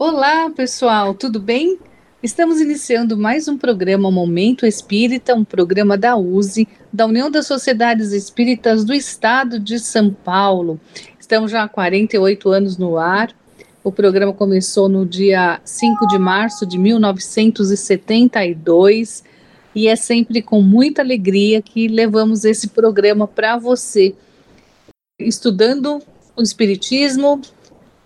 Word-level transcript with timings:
Olá, 0.00 0.48
pessoal, 0.50 1.12
tudo 1.12 1.40
bem? 1.40 1.76
Estamos 2.22 2.60
iniciando 2.60 3.16
mais 3.16 3.48
um 3.48 3.58
programa 3.58 4.12
Momento 4.12 4.64
Espírita, 4.64 5.34
um 5.34 5.44
programa 5.44 5.98
da 5.98 6.16
USE, 6.16 6.68
da 6.92 7.04
União 7.04 7.28
das 7.28 7.48
Sociedades 7.48 8.12
Espíritas 8.12 8.84
do 8.84 8.94
Estado 8.94 9.58
de 9.58 9.80
São 9.80 10.14
Paulo. 10.14 10.78
Estamos 11.18 11.50
já 11.50 11.64
há 11.64 11.68
48 11.68 12.48
anos 12.48 12.78
no 12.78 12.96
ar. 12.96 13.34
O 13.82 13.90
programa 13.90 14.32
começou 14.32 14.88
no 14.88 15.04
dia 15.04 15.60
5 15.64 16.06
de 16.06 16.16
março 16.16 16.64
de 16.64 16.78
1972 16.78 19.24
e 19.74 19.88
é 19.88 19.96
sempre 19.96 20.40
com 20.40 20.62
muita 20.62 21.02
alegria 21.02 21.60
que 21.60 21.88
levamos 21.88 22.44
esse 22.44 22.68
programa 22.68 23.26
para 23.26 23.56
você, 23.56 24.14
estudando 25.18 26.00
o 26.36 26.42
Espiritismo, 26.42 27.42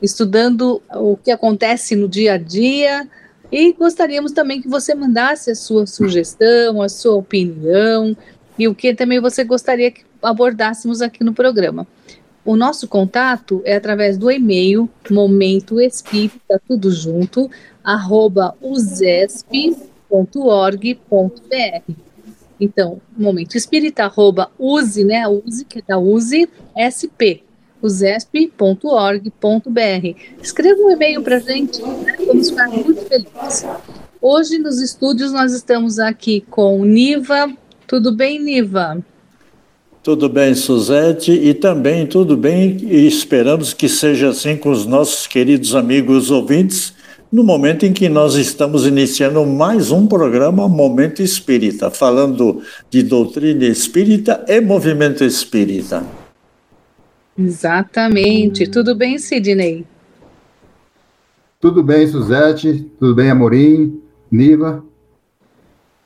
estudando 0.02 0.82
o 0.94 1.16
que 1.16 1.30
acontece 1.30 1.94
no 1.94 2.08
dia 2.08 2.34
a 2.34 2.38
dia 2.38 3.08
e 3.50 3.72
gostaríamos 3.72 4.32
também 4.32 4.60
que 4.60 4.68
você 4.68 4.94
mandasse 4.94 5.50
a 5.50 5.54
sua 5.54 5.86
sugestão, 5.86 6.82
a 6.82 6.88
sua 6.88 7.14
opinião 7.14 8.16
e 8.58 8.66
o 8.66 8.74
que 8.74 8.94
também 8.94 9.20
você 9.20 9.44
gostaria 9.44 9.90
que 9.90 10.02
abordássemos 10.22 11.00
aqui 11.00 11.22
no 11.22 11.32
programa. 11.32 11.86
O 12.44 12.56
nosso 12.56 12.88
contato 12.88 13.62
é 13.64 13.76
através 13.76 14.18
do 14.18 14.30
e-mail 14.30 14.90
momento 15.08 15.80
espírita 15.80 16.60
tudo 16.66 16.90
junto 16.90 17.48
arroba 17.84 18.56
usesp.org.br. 18.60 19.92
Então, 22.60 23.00
momento 23.16 23.56
espírita 23.56 24.04
arroba 24.04 24.50
use, 24.58 25.04
né? 25.04 25.26
Use 25.28 25.64
que 25.64 25.78
é 25.78 25.82
da 25.86 25.98
use 25.98 26.48
sp 26.74 27.51
usesp.org.br. 27.82 29.28
Escreva 30.40 30.80
um 30.80 30.90
e-mail 30.90 31.22
para 31.22 31.36
a 31.36 31.40
gente, 31.40 31.82
né? 31.82 32.16
vamos 32.26 32.48
ficar 32.50 32.68
muito 32.68 33.02
felizes. 33.02 33.66
Hoje 34.20 34.58
nos 34.58 34.80
estúdios 34.80 35.32
nós 35.32 35.52
estamos 35.52 35.98
aqui 35.98 36.44
com 36.48 36.84
Niva. 36.84 37.52
Tudo 37.86 38.12
bem, 38.12 38.40
Niva? 38.40 39.04
Tudo 40.02 40.28
bem, 40.28 40.54
Suzete, 40.54 41.30
e 41.30 41.54
também 41.54 42.08
tudo 42.08 42.36
bem, 42.36 42.76
e 42.82 43.06
esperamos 43.06 43.72
que 43.72 43.88
seja 43.88 44.30
assim 44.30 44.56
com 44.56 44.70
os 44.70 44.84
nossos 44.84 45.28
queridos 45.28 45.76
amigos 45.76 46.28
ouvintes, 46.28 46.92
no 47.30 47.44
momento 47.44 47.86
em 47.86 47.92
que 47.92 48.08
nós 48.08 48.34
estamos 48.34 48.84
iniciando 48.84 49.46
mais 49.46 49.92
um 49.92 50.06
programa 50.06 50.68
Momento 50.68 51.22
Espírita, 51.22 51.88
falando 51.88 52.62
de 52.90 53.02
doutrina 53.04 53.64
espírita 53.64 54.44
e 54.48 54.60
movimento 54.60 55.22
espírita. 55.22 56.04
Exatamente. 57.38 58.68
Tudo 58.68 58.94
bem, 58.94 59.18
Sidney? 59.18 59.86
Tudo 61.60 61.82
bem, 61.82 62.06
Suzete. 62.06 62.90
Tudo 62.98 63.14
bem, 63.14 63.30
Amorim, 63.30 64.02
Niva, 64.30 64.84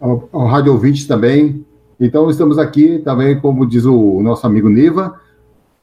ao, 0.00 0.28
ao 0.32 0.46
Rádio 0.46 0.72
Ouvinte 0.72 1.06
também. 1.08 1.64
Então, 1.98 2.28
estamos 2.28 2.58
aqui 2.58 2.98
também, 2.98 3.40
como 3.40 3.66
diz 3.66 3.84
o 3.84 4.20
nosso 4.22 4.46
amigo 4.46 4.68
Niva, 4.68 5.18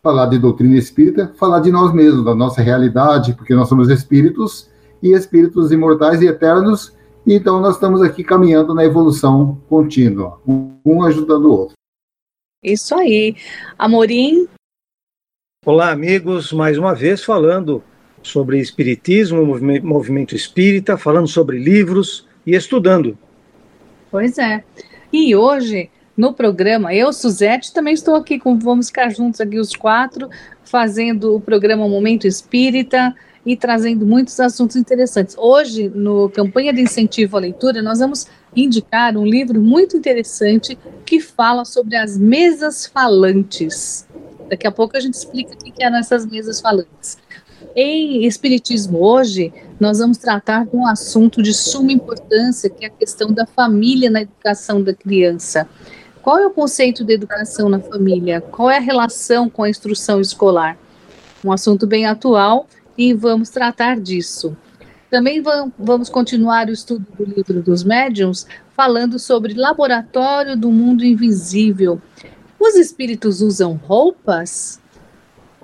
falar 0.02 0.28
de 0.28 0.38
doutrina 0.38 0.78
espírita, 0.78 1.34
falar 1.36 1.60
de 1.60 1.72
nós 1.72 1.94
mesmos, 1.94 2.24
da 2.24 2.36
nossa 2.36 2.62
realidade, 2.62 3.34
porque 3.34 3.56
nós 3.56 3.68
somos 3.68 3.90
espíritos 3.90 4.70
e 5.02 5.12
espíritos 5.14 5.72
imortais 5.72 6.22
e 6.22 6.28
eternos, 6.28 6.94
e 7.26 7.34
então 7.34 7.60
nós 7.60 7.76
estamos 7.76 8.02
aqui 8.02 8.24
caminhando 8.24 8.74
na 8.74 8.86
evolução 8.86 9.58
contínua, 9.68 10.40
um 10.46 11.04
ajudando 11.04 11.46
o 11.46 11.52
outro. 11.52 11.76
Isso 12.64 12.94
aí. 12.96 13.36
Amorim, 13.78 14.48
Olá, 15.66 15.92
amigos, 15.92 16.52
mais 16.52 16.78
uma 16.78 16.94
vez 16.94 17.24
falando 17.24 17.82
sobre 18.22 18.60
Espiritismo, 18.60 19.46
movimento 19.82 20.36
espírita, 20.36 20.98
falando 20.98 21.30
sobre 21.30 21.58
livros 21.58 22.28
e 22.46 22.54
estudando. 22.54 23.18
Pois 24.12 24.38
é. 24.38 24.62
E 25.12 25.34
hoje, 25.34 25.90
no 26.18 26.34
programa, 26.34 26.94
eu, 26.94 27.14
Suzete, 27.14 27.74
também 27.74 27.94
estou 27.94 28.14
aqui 28.16 28.38
com. 28.38 28.60
Vamos 28.60 28.88
ficar 28.88 29.08
juntos 29.08 29.40
aqui 29.40 29.58
os 29.58 29.74
quatro, 29.74 30.30
fazendo 30.66 31.34
o 31.34 31.40
programa 31.40 31.88
Momento 31.88 32.28
Espírita 32.28 33.16
e 33.46 33.56
trazendo 33.56 34.06
muitos 34.06 34.38
assuntos 34.42 34.76
interessantes. 34.76 35.34
Hoje, 35.38 35.88
no 35.88 36.30
campanha 36.30 36.74
de 36.74 36.82
incentivo 36.82 37.38
à 37.38 37.40
leitura, 37.40 37.82
nós 37.82 38.00
vamos 38.00 38.28
indicar 38.54 39.16
um 39.16 39.26
livro 39.26 39.62
muito 39.62 39.96
interessante 39.96 40.78
que 41.06 41.22
fala 41.22 41.64
sobre 41.64 41.96
as 41.96 42.18
mesas 42.18 42.86
falantes. 42.86 44.06
Daqui 44.50 44.68
a 44.68 44.72
pouco 44.72 44.96
a 44.96 45.00
gente 45.00 45.16
explica 45.16 45.54
o 45.54 45.58
que 45.58 45.84
eram 45.84 45.98
essas 45.98 46.26
mesas 46.26 46.60
falantes. 46.60 47.18
Em 47.76 48.26
Espiritismo 48.26 49.00
hoje, 49.04 49.54
nós 49.80 50.00
vamos 50.00 50.18
tratar 50.18 50.66
de 50.66 50.76
um 50.76 50.86
assunto 50.86 51.42
de 51.42 51.54
suma 51.54 51.92
importância, 51.92 52.70
que 52.70 52.86
é 52.86 52.88
a 52.88 52.92
questão 52.92 53.32
da 53.32 53.46
família 53.46 54.10
na 54.10 54.22
educação 54.22 54.82
da 54.82 54.94
criança. 54.94 55.68
Qual 56.22 56.38
é 56.38 56.46
o 56.46 56.52
conceito 56.52 57.04
de 57.04 57.14
educação 57.14 57.70
na 57.70 57.80
família? 57.80 58.42
Qual 58.42 58.70
é 58.70 58.78
a 58.78 58.82
relação 58.82 59.50
com 59.50 59.64
a 59.64 59.70
instrução 59.70 60.22
escolar? 60.22 60.78
Um 61.44 61.52
assunto 61.52 61.88
bem 61.88 62.06
atual 62.06 62.68
e 62.98 63.14
vamos 63.14 63.50
tratar 63.50 64.00
disso. 64.00 64.56
Também 65.10 65.44
vamos 65.78 66.10
continuar 66.10 66.68
o 66.70 66.72
estudo 66.72 67.06
do 67.18 67.24
livro 67.24 67.62
dos 67.62 67.84
médiuns, 67.84 68.48
falando 68.76 69.20
sobre 69.20 69.54
Laboratório 69.54 70.58
do 70.58 70.72
Mundo 70.72 71.04
Invisível, 71.04 72.02
os 72.64 72.76
espíritos 72.76 73.42
usam 73.42 73.74
roupas? 73.74 74.80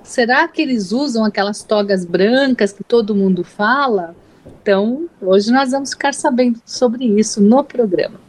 Será 0.02 0.46
que 0.46 0.60
eles 0.60 0.92
usam 0.92 1.24
aquelas 1.24 1.62
togas 1.62 2.04
brancas 2.04 2.72
que 2.72 2.84
todo 2.84 3.14
mundo 3.14 3.42
fala? 3.42 4.14
Então, 4.62 5.08
hoje 5.20 5.50
nós 5.50 5.70
vamos 5.70 5.90
ficar 5.90 6.14
sabendo 6.14 6.60
sobre 6.64 7.04
isso 7.04 7.40
no 7.40 7.64
programa. 7.64 8.20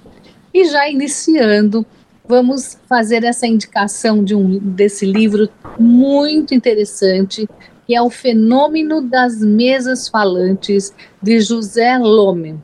E 0.54 0.66
já 0.66 0.90
iniciando, 0.90 1.86
vamos 2.28 2.78
fazer 2.88 3.24
essa 3.24 3.48
indicação 3.48 4.24
de 4.24 4.36
um 4.36 4.58
desse 4.58 5.06
livro 5.06 5.50
muito 5.80 6.54
interessante, 6.54 7.48
que 7.86 7.96
é 7.96 8.02
o 8.02 8.10
Fenômeno 8.10 9.02
das 9.02 9.40
Mesas 9.42 10.08
Falantes 10.08 10.94
de 11.22 11.40
José 11.40 11.98
Lome. 11.98 12.60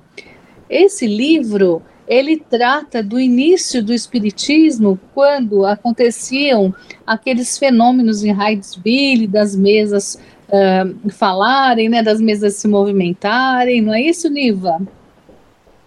Esse 0.69 1.07
livro 1.07 1.81
ele 2.07 2.37
trata 2.37 3.03
do 3.03 3.19
início 3.19 3.83
do 3.83 3.93
espiritismo, 3.93 4.99
quando 5.13 5.65
aconteciam 5.65 6.73
aqueles 7.05 7.57
fenômenos 7.57 8.23
em 8.23 8.31
Hydesville, 8.31 9.27
das 9.27 9.55
mesas 9.55 10.17
uh, 10.47 11.09
falarem, 11.09 11.89
né, 11.89 12.01
das 12.01 12.21
mesas 12.21 12.55
se 12.55 12.67
movimentarem, 12.67 13.81
não 13.81 13.93
é 13.93 14.01
isso, 14.01 14.29
Niva? 14.29 14.81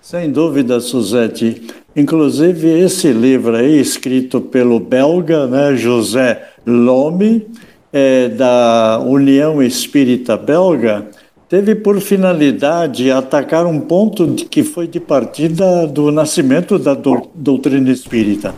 Sem 0.00 0.30
dúvida, 0.30 0.80
Suzete. 0.80 1.66
Inclusive, 1.94 2.68
esse 2.68 3.12
livro 3.12 3.56
aí, 3.56 3.80
escrito 3.80 4.40
pelo 4.40 4.78
belga 4.78 5.46
né, 5.46 5.76
José 5.76 6.48
Lome, 6.66 7.46
é, 7.92 8.28
da 8.28 9.02
União 9.04 9.62
Espírita 9.62 10.36
Belga, 10.36 11.08
teve 11.50 11.74
por 11.74 12.00
finalidade 12.00 13.10
atacar 13.10 13.66
um 13.66 13.80
ponto 13.80 14.24
de, 14.24 14.44
que 14.44 14.62
foi 14.62 14.86
de 14.86 15.00
partida 15.00 15.84
do 15.88 16.12
nascimento 16.12 16.78
da 16.78 16.94
do, 16.94 17.28
doutrina 17.34 17.90
espírita. 17.90 18.54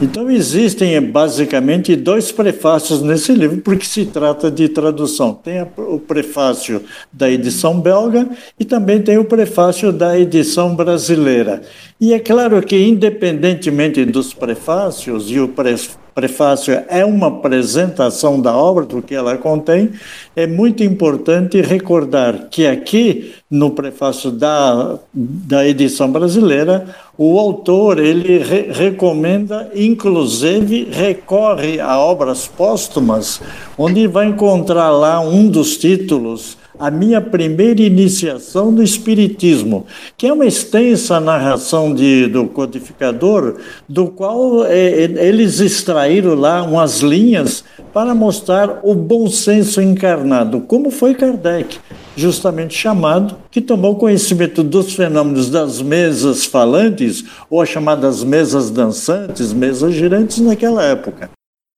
Então 0.00 0.30
existem 0.30 1.00
basicamente 1.02 1.96
dois 1.96 2.30
prefácios 2.30 3.02
nesse 3.02 3.32
livro, 3.32 3.60
porque 3.60 3.84
se 3.84 4.06
trata 4.06 4.48
de 4.48 4.68
tradução. 4.68 5.34
Tem 5.34 5.66
o 5.76 5.98
prefácio 5.98 6.80
da 7.12 7.28
edição 7.28 7.80
belga 7.80 8.28
e 8.60 8.64
também 8.64 9.02
tem 9.02 9.18
o 9.18 9.24
prefácio 9.24 9.92
da 9.92 10.16
edição 10.16 10.76
brasileira. 10.76 11.62
E 12.00 12.14
é 12.14 12.20
claro 12.20 12.62
que, 12.62 12.76
independentemente 12.78 14.04
dos 14.04 14.32
prefácios, 14.32 15.28
e 15.28 15.40
o 15.40 15.48
prefácio 15.48 15.98
prefácio 16.18 16.82
é 16.88 17.04
uma 17.04 17.28
apresentação 17.28 18.40
da 18.40 18.52
obra, 18.52 18.84
do 18.84 19.00
que 19.00 19.14
ela 19.14 19.38
contém, 19.38 19.92
é 20.34 20.48
muito 20.48 20.82
importante 20.82 21.60
recordar 21.60 22.48
que 22.50 22.66
aqui, 22.66 23.34
no 23.48 23.70
prefácio 23.70 24.32
da, 24.32 24.98
da 25.14 25.64
edição 25.64 26.10
brasileira, 26.10 26.92
o 27.16 27.38
autor 27.38 28.00
ele 28.00 28.38
re 28.38 28.72
recomenda, 28.72 29.70
inclusive 29.76 30.88
recorre 30.90 31.78
a 31.78 31.96
obras 31.96 32.48
póstumas, 32.48 33.40
onde 33.78 34.08
vai 34.08 34.26
encontrar 34.26 34.90
lá 34.90 35.20
um 35.20 35.46
dos 35.46 35.76
títulos 35.76 36.58
a 36.78 36.90
minha 36.90 37.20
primeira 37.20 37.82
iniciação 37.82 38.70
no 38.70 38.82
Espiritismo, 38.82 39.86
que 40.16 40.26
é 40.26 40.32
uma 40.32 40.46
extensa 40.46 41.18
narração 41.18 41.94
de, 41.94 42.26
do 42.28 42.46
codificador, 42.46 43.56
do 43.88 44.06
qual 44.06 44.64
é, 44.64 45.04
é, 45.04 45.28
eles 45.28 45.60
extraíram 45.60 46.34
lá 46.34 46.62
umas 46.62 47.00
linhas 47.00 47.64
para 47.92 48.14
mostrar 48.14 48.80
o 48.82 48.94
bom 48.94 49.28
senso 49.28 49.82
encarnado, 49.82 50.60
como 50.60 50.90
foi 50.90 51.14
Kardec, 51.14 51.78
justamente 52.16 52.74
chamado, 52.76 53.36
que 53.50 53.60
tomou 53.60 53.96
conhecimento 53.96 54.62
dos 54.62 54.94
fenômenos 54.94 55.50
das 55.50 55.82
mesas 55.82 56.44
falantes, 56.44 57.24
ou 57.50 57.60
as 57.60 57.68
chamadas 57.68 58.22
mesas 58.22 58.70
dançantes, 58.70 59.52
mesas 59.52 59.94
girantes 59.94 60.38
naquela 60.38 60.82
época. 60.84 61.30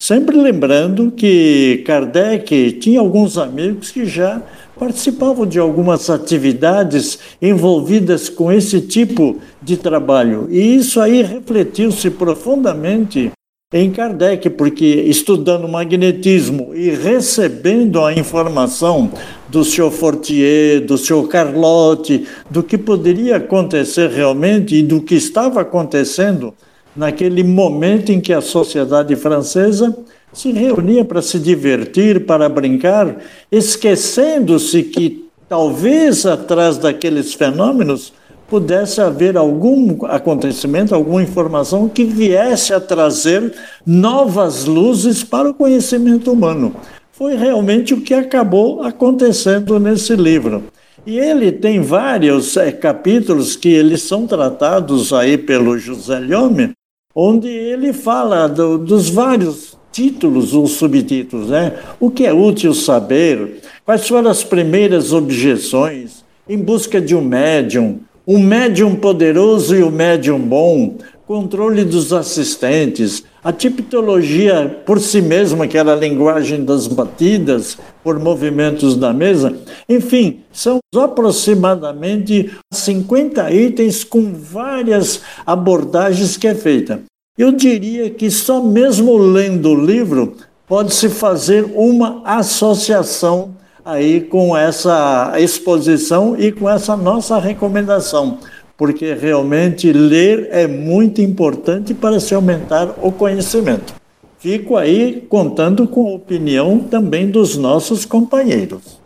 Sempre 0.03 0.35
lembrando 0.39 1.11
que 1.11 1.83
Kardec 1.87 2.73
tinha 2.81 3.01
alguns 3.01 3.37
amigos 3.37 3.91
que 3.91 4.07
já 4.07 4.43
participavam 4.81 5.45
de 5.45 5.59
algumas 5.59 6.09
atividades 6.09 7.19
envolvidas 7.43 8.31
com 8.31 8.51
esse 8.51 8.81
tipo 8.81 9.37
de 9.61 9.77
trabalho. 9.77 10.49
E 10.51 10.77
isso 10.77 10.99
aí 10.99 11.21
refletiu-se 11.21 12.11
profundamente 12.11 13.31
em 13.73 13.91
Kardec, 13.91 14.49
porque 14.51 14.85
estudando 14.85 15.69
magnetismo 15.69 16.75
e 16.75 16.91
recebendo 16.91 18.03
a 18.03 18.15
informação 18.15 19.13
do 19.51 19.63
senhor 19.63 19.91
Fortier, 19.91 20.81
do 20.81 20.97
senhor 20.97 21.29
Carlotti, 21.29 22.27
do 22.51 22.63
que 22.63 22.79
poderia 22.79 23.37
acontecer 23.37 24.09
realmente 24.09 24.77
e 24.77 24.83
do 24.83 25.03
que 25.03 25.15
estava 25.15 25.61
acontecendo 25.61 26.55
naquele 26.97 27.45
momento 27.45 28.11
em 28.11 28.21
que 28.21 28.33
a 28.33 28.41
sociedade 28.41 29.15
francesa 29.15 29.95
se 30.33 30.53
reunia 30.53 31.05
para 31.05 31.23
se 31.23 31.39
divertir, 31.39 32.25
para 32.25 32.49
brincar, 32.49 33.17
esquecendo-se 33.51 34.83
que 34.85 35.29
talvez 35.49 36.25
atrás 36.27 36.79
daqueles 36.79 37.35
fenômenos 37.35 38.13
pudesse 38.49 39.01
haver 39.01 39.37
algum 39.37 40.05
acontecimento, 40.07 40.95
alguma 40.95 41.23
informação 41.23 41.89
que 41.89 42.05
viesse 42.05 42.75
a 42.75 42.81
trazer 42.81 43.53
novas 43.87 44.65
luzes 44.65 45.23
para 45.23 45.49
o 45.49 45.55
conhecimento 45.55 46.33
humano. 46.33 46.75
Foi 47.13 47.37
realmente 47.37 47.95
o 47.95 48.01
que 48.01 48.13
acabou 48.13 48.83
acontecendo 48.83 49.79
nesse 49.79 50.17
livro. 50.17 50.65
E 51.07 51.19
ele 51.19 51.51
tem 51.53 51.81
vários 51.81 52.57
é, 52.57 52.73
capítulos 52.73 53.57
que 53.57 53.69
eles 53.69 54.03
são 54.03 54.27
tratados 54.27 55.13
aí 55.13 55.39
pelo 55.39 55.79
José 55.79 56.19
Lhome, 56.19 56.73
onde 57.15 57.49
ele 57.49 57.93
fala 57.93 58.49
do, 58.49 58.77
dos 58.79 59.09
vários 59.09 59.80
títulos 59.93 60.55
ou 60.55 60.67
subtítulos, 60.67 61.49
né? 61.49 61.75
O 61.99 62.11
que 62.11 62.27
é 62.27 62.33
útil 62.33 62.75
saber? 62.75 63.61
Quais 63.85 64.07
foram 64.07 64.31
as 64.31 64.45
primeiras 64.45 65.13
objeções 65.13 66.25
em 66.49 66.59
busca 66.59 67.01
de 67.01 67.15
um 67.15 67.21
médium? 67.21 68.01
Um 68.27 68.39
médium 68.39 68.95
poderoso 68.95 69.75
e 69.75 69.83
um 69.83 69.91
médium 69.91 70.39
bom, 70.39 70.97
controle 71.27 71.85
dos 71.85 72.13
assistentes, 72.13 73.25
a 73.43 73.53
tipologia 73.53 74.83
por 74.85 75.01
si 75.01 75.23
mesma, 75.23 75.67
que 75.67 75.79
era 75.79 75.93
a 75.93 75.97
linguagem 75.97 76.65
das 76.65 76.87
batidas 76.87 77.79
por 78.03 78.19
movimentos 78.19 78.97
da 78.97 79.13
mesa, 79.13 79.57
enfim, 79.89 80.41
são 80.53 80.79
aproximadamente 80.97 82.51
50 82.73 83.51
itens 83.53 84.05
com 84.05 84.33
várias 84.33 85.23
abordagens 85.47 86.37
que 86.37 86.49
é 86.49 86.55
feita. 86.55 87.01
Eu 87.41 87.53
diria 87.53 88.11
que 88.11 88.31
só 88.31 88.63
mesmo 88.63 89.17
lendo 89.17 89.71
o 89.71 89.75
livro 89.87 90.37
pode-se 90.69 91.09
fazer 91.09 91.65
uma 91.75 92.21
associação 92.23 93.57
aí 93.83 94.21
com 94.21 94.55
essa 94.55 95.33
exposição 95.39 96.39
e 96.39 96.53
com 96.53 96.69
essa 96.69 96.95
nossa 96.95 97.39
recomendação, 97.39 98.41
porque 98.77 99.15
realmente 99.15 99.91
ler 99.91 100.49
é 100.51 100.67
muito 100.67 101.23
importante 101.23 101.95
para 101.95 102.21
se 102.21 102.35
aumentar 102.35 102.95
o 103.03 103.11
conhecimento. 103.11 103.95
Fico 104.39 104.77
aí 104.77 105.27
contando 105.27 105.89
com 105.89 106.09
a 106.09 106.17
opinião 106.17 106.79
também 106.79 107.31
dos 107.31 107.57
nossos 107.57 108.05
companheiros. 108.05 109.01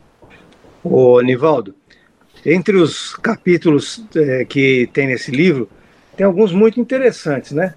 Ô, 0.82 1.20
Nivaldo, 1.20 1.72
entre 2.44 2.78
os 2.78 3.14
capítulos 3.14 4.02
é, 4.16 4.44
que 4.44 4.90
tem 4.92 5.06
nesse 5.06 5.30
livro, 5.30 5.68
tem 6.16 6.26
alguns 6.26 6.50
muito 6.50 6.80
interessantes, 6.80 7.52
né? 7.52 7.74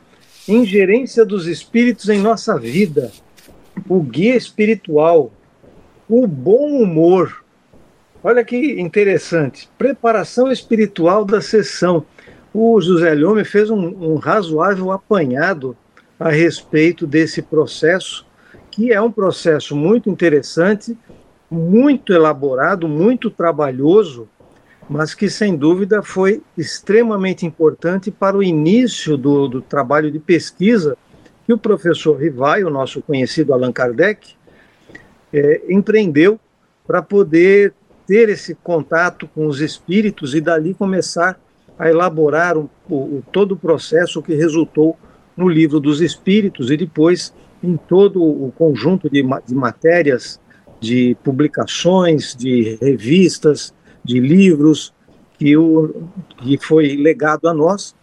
Ingerência 0.47 1.25
dos 1.25 1.47
espíritos 1.47 2.09
em 2.09 2.19
nossa 2.19 2.57
vida, 2.57 3.11
o 3.87 4.01
guia 4.01 4.35
espiritual, 4.35 5.31
o 6.09 6.25
bom 6.25 6.81
humor. 6.81 7.43
Olha 8.23 8.43
que 8.43 8.79
interessante, 8.79 9.69
preparação 9.77 10.51
espiritual 10.51 11.25
da 11.25 11.41
sessão. 11.41 12.05
O 12.53 12.79
José 12.81 13.13
Lhome 13.13 13.43
fez 13.43 13.69
um, 13.69 14.13
um 14.13 14.15
razoável 14.15 14.91
apanhado 14.91 15.75
a 16.19 16.29
respeito 16.29 17.05
desse 17.05 17.41
processo, 17.41 18.25
que 18.71 18.91
é 18.91 19.01
um 19.01 19.11
processo 19.11 19.75
muito 19.75 20.09
interessante, 20.09 20.97
muito 21.49 22.11
elaborado, 22.13 22.87
muito 22.87 23.29
trabalhoso, 23.29 24.27
mas 24.89 25.13
que 25.13 25.29
sem 25.29 25.55
dúvida 25.55 26.01
foi 26.01 26.41
extremamente 26.57 27.45
importante 27.45 28.09
para 28.09 28.37
o 28.37 28.43
início 28.43 29.17
do, 29.17 29.47
do 29.47 29.61
trabalho 29.61 30.11
de 30.11 30.19
pesquisa 30.19 30.97
que 31.45 31.53
o 31.53 31.57
professor 31.57 32.17
Rivai, 32.17 32.63
o 32.63 32.69
nosso 32.69 33.01
conhecido 33.01 33.53
Allan 33.53 33.71
Kardec, 33.71 34.35
é, 35.33 35.61
empreendeu 35.69 36.39
para 36.85 37.01
poder 37.01 37.73
ter 38.05 38.29
esse 38.29 38.55
contato 38.55 39.27
com 39.27 39.47
os 39.47 39.59
espíritos 39.59 40.33
e 40.33 40.39
dali 40.39 40.73
começar 40.73 41.39
a 41.77 41.89
elaborar 41.89 42.57
o, 42.57 42.69
o, 42.89 43.23
todo 43.31 43.53
o 43.53 43.57
processo 43.57 44.21
que 44.21 44.33
resultou 44.33 44.97
no 45.35 45.47
livro 45.47 45.79
dos 45.79 46.01
espíritos 46.01 46.71
e 46.71 46.77
depois 46.77 47.33
em 47.61 47.75
todo 47.75 48.23
o 48.23 48.51
conjunto 48.57 49.09
de, 49.09 49.23
de 49.45 49.55
matérias, 49.55 50.39
de 50.79 51.15
publicações, 51.23 52.35
de 52.35 52.77
revistas, 52.81 53.73
de 54.07 54.21
livros 54.21 54.93
que, 55.37 55.55
o, 55.57 56.07
que 56.37 56.57
foi 56.57 56.95
legado 56.95 57.47
a 57.47 57.53
nós 57.53 57.93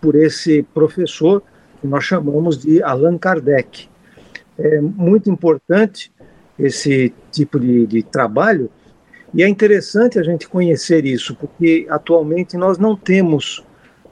por 0.00 0.14
esse 0.14 0.62
professor 0.74 1.42
que 1.80 1.86
nós 1.86 2.04
chamamos 2.04 2.58
de 2.58 2.82
Allan 2.82 3.16
Kardec. 3.16 3.88
É 4.58 4.80
muito 4.80 5.30
importante 5.30 6.12
esse 6.58 7.12
tipo 7.32 7.58
de, 7.58 7.86
de 7.86 8.02
trabalho 8.02 8.70
e 9.34 9.42
é 9.42 9.48
interessante 9.48 10.18
a 10.18 10.22
gente 10.22 10.48
conhecer 10.48 11.04
isso, 11.04 11.34
porque 11.34 11.86
atualmente 11.88 12.56
nós 12.56 12.78
não 12.78 12.94
temos, 12.94 13.64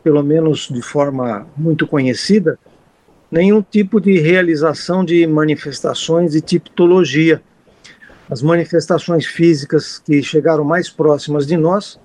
pelo 0.02 0.22
menos 0.22 0.68
de 0.68 0.82
forma 0.82 1.46
muito 1.56 1.86
conhecida, 1.86 2.58
nenhum 3.30 3.62
tipo 3.62 4.00
de 4.00 4.18
realização 4.18 5.04
de 5.04 5.26
manifestações 5.26 6.32
de 6.32 6.40
tipologia 6.40 7.40
as 8.30 8.42
manifestações 8.42 9.26
físicas 9.26 9.98
que 9.98 10.22
chegaram 10.22 10.64
mais 10.64 10.88
próximas 10.88 11.46
de 11.46 11.56
nós 11.56 11.98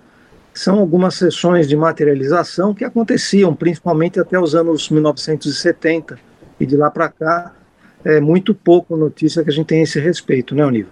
são 0.53 0.79
algumas 0.79 1.15
sessões 1.15 1.67
de 1.67 1.75
materialização 1.75 2.73
que 2.73 2.83
aconteciam 2.83 3.55
principalmente 3.55 4.19
até 4.19 4.39
os 4.39 4.55
anos 4.55 4.89
1970 4.89 6.19
e 6.59 6.65
de 6.65 6.75
lá 6.75 6.91
para 6.91 7.09
cá 7.09 7.55
é 8.03 8.19
muito 8.19 8.53
pouco 8.53 8.95
notícia 8.95 9.43
que 9.43 9.49
a 9.49 9.53
gente 9.53 9.67
tem 9.67 9.79
a 9.79 9.83
esse 9.83 9.99
respeito, 9.99 10.55
né, 10.55 10.69
Niva? 10.69 10.89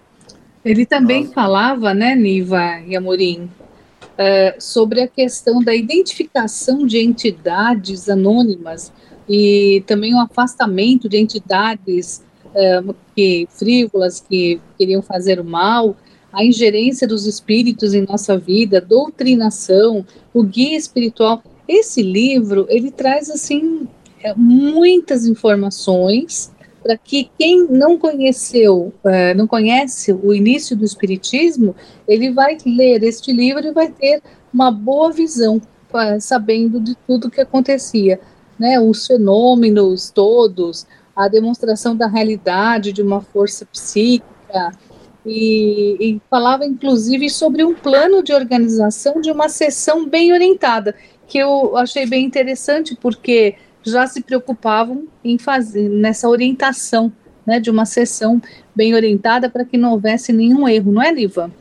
Ele 0.63 0.85
também 0.85 1.21
Nossa. 1.21 1.33
falava, 1.33 1.93
né, 1.93 2.15
Niva 2.15 2.79
e 2.85 2.95
Amorim, 2.95 3.49
uh, 4.01 4.59
sobre 4.59 5.01
a 5.01 5.07
questão 5.07 5.63
da 5.63 5.73
identificação 5.73 6.85
de 6.85 6.99
entidades 6.99 8.09
anônimas 8.09 8.91
e 9.29 9.83
também 9.85 10.13
o 10.13 10.19
afastamento 10.19 11.07
de 11.07 11.17
entidades 11.17 12.23
que 13.15 13.47
frívolas 13.49 14.19
que 14.19 14.59
queriam 14.77 15.01
fazer 15.01 15.39
o 15.39 15.43
mal, 15.43 15.95
a 16.31 16.43
ingerência 16.43 17.07
dos 17.07 17.25
espíritos 17.25 17.93
em 17.93 18.01
nossa 18.01 18.37
vida, 18.37 18.81
doutrinação, 18.81 20.05
o 20.33 20.43
guia 20.43 20.77
espiritual. 20.77 21.41
Esse 21.67 22.01
livro 22.01 22.65
ele 22.69 22.91
traz 22.91 23.29
assim 23.29 23.87
é, 24.23 24.33
muitas 24.35 25.25
informações 25.25 26.51
para 26.81 26.97
que 26.97 27.29
quem 27.37 27.67
não 27.67 27.97
conheceu, 27.97 28.93
uh, 29.03 29.35
não 29.35 29.45
conhece 29.45 30.13
o 30.13 30.33
início 30.33 30.73
do 30.73 30.85
espiritismo, 30.85 31.75
ele 32.07 32.31
vai 32.31 32.57
ler 32.65 33.03
este 33.03 33.33
livro 33.33 33.67
e 33.67 33.73
vai 33.73 33.91
ter 33.91 34.21
uma 34.53 34.71
boa 34.71 35.11
visão, 35.11 35.61
sabendo 36.21 36.79
de 36.79 36.95
tudo 37.05 37.29
que 37.29 37.41
acontecia, 37.41 38.19
né? 38.57 38.79
Os 38.79 39.05
fenômenos 39.05 40.09
todos, 40.09 40.85
a 41.17 41.27
demonstração 41.27 41.95
da 41.95 42.07
realidade 42.07 42.93
de 42.93 43.01
uma 43.01 43.21
força 43.21 43.65
psíquica, 43.65 44.71
e, 45.25 45.97
e, 45.99 46.21
falava 46.29 46.65
inclusive 46.65 47.29
sobre 47.29 47.63
um 47.63 47.73
plano 47.73 48.23
de 48.23 48.31
organização 48.31 49.19
de 49.19 49.29
uma 49.29 49.49
sessão 49.49 50.07
bem 50.07 50.31
orientada, 50.31 50.95
que 51.27 51.37
eu 51.37 51.75
achei 51.75 52.05
bem 52.05 52.23
interessante, 52.23 52.95
porque 52.95 53.55
já 53.83 54.07
se 54.07 54.21
preocupavam 54.21 55.05
em 55.23 55.37
fazer 55.37 55.89
nessa 55.89 56.29
orientação 56.29 57.11
né, 57.45 57.59
de 57.59 57.69
uma 57.69 57.85
sessão 57.85 58.41
bem 58.75 58.93
orientada 58.93 59.49
para 59.49 59.65
que 59.65 59.77
não 59.77 59.91
houvesse 59.91 60.31
nenhum 60.31 60.67
erro, 60.67 60.93
não 60.93 61.01
é, 61.01 61.11
Liva? 61.11 61.51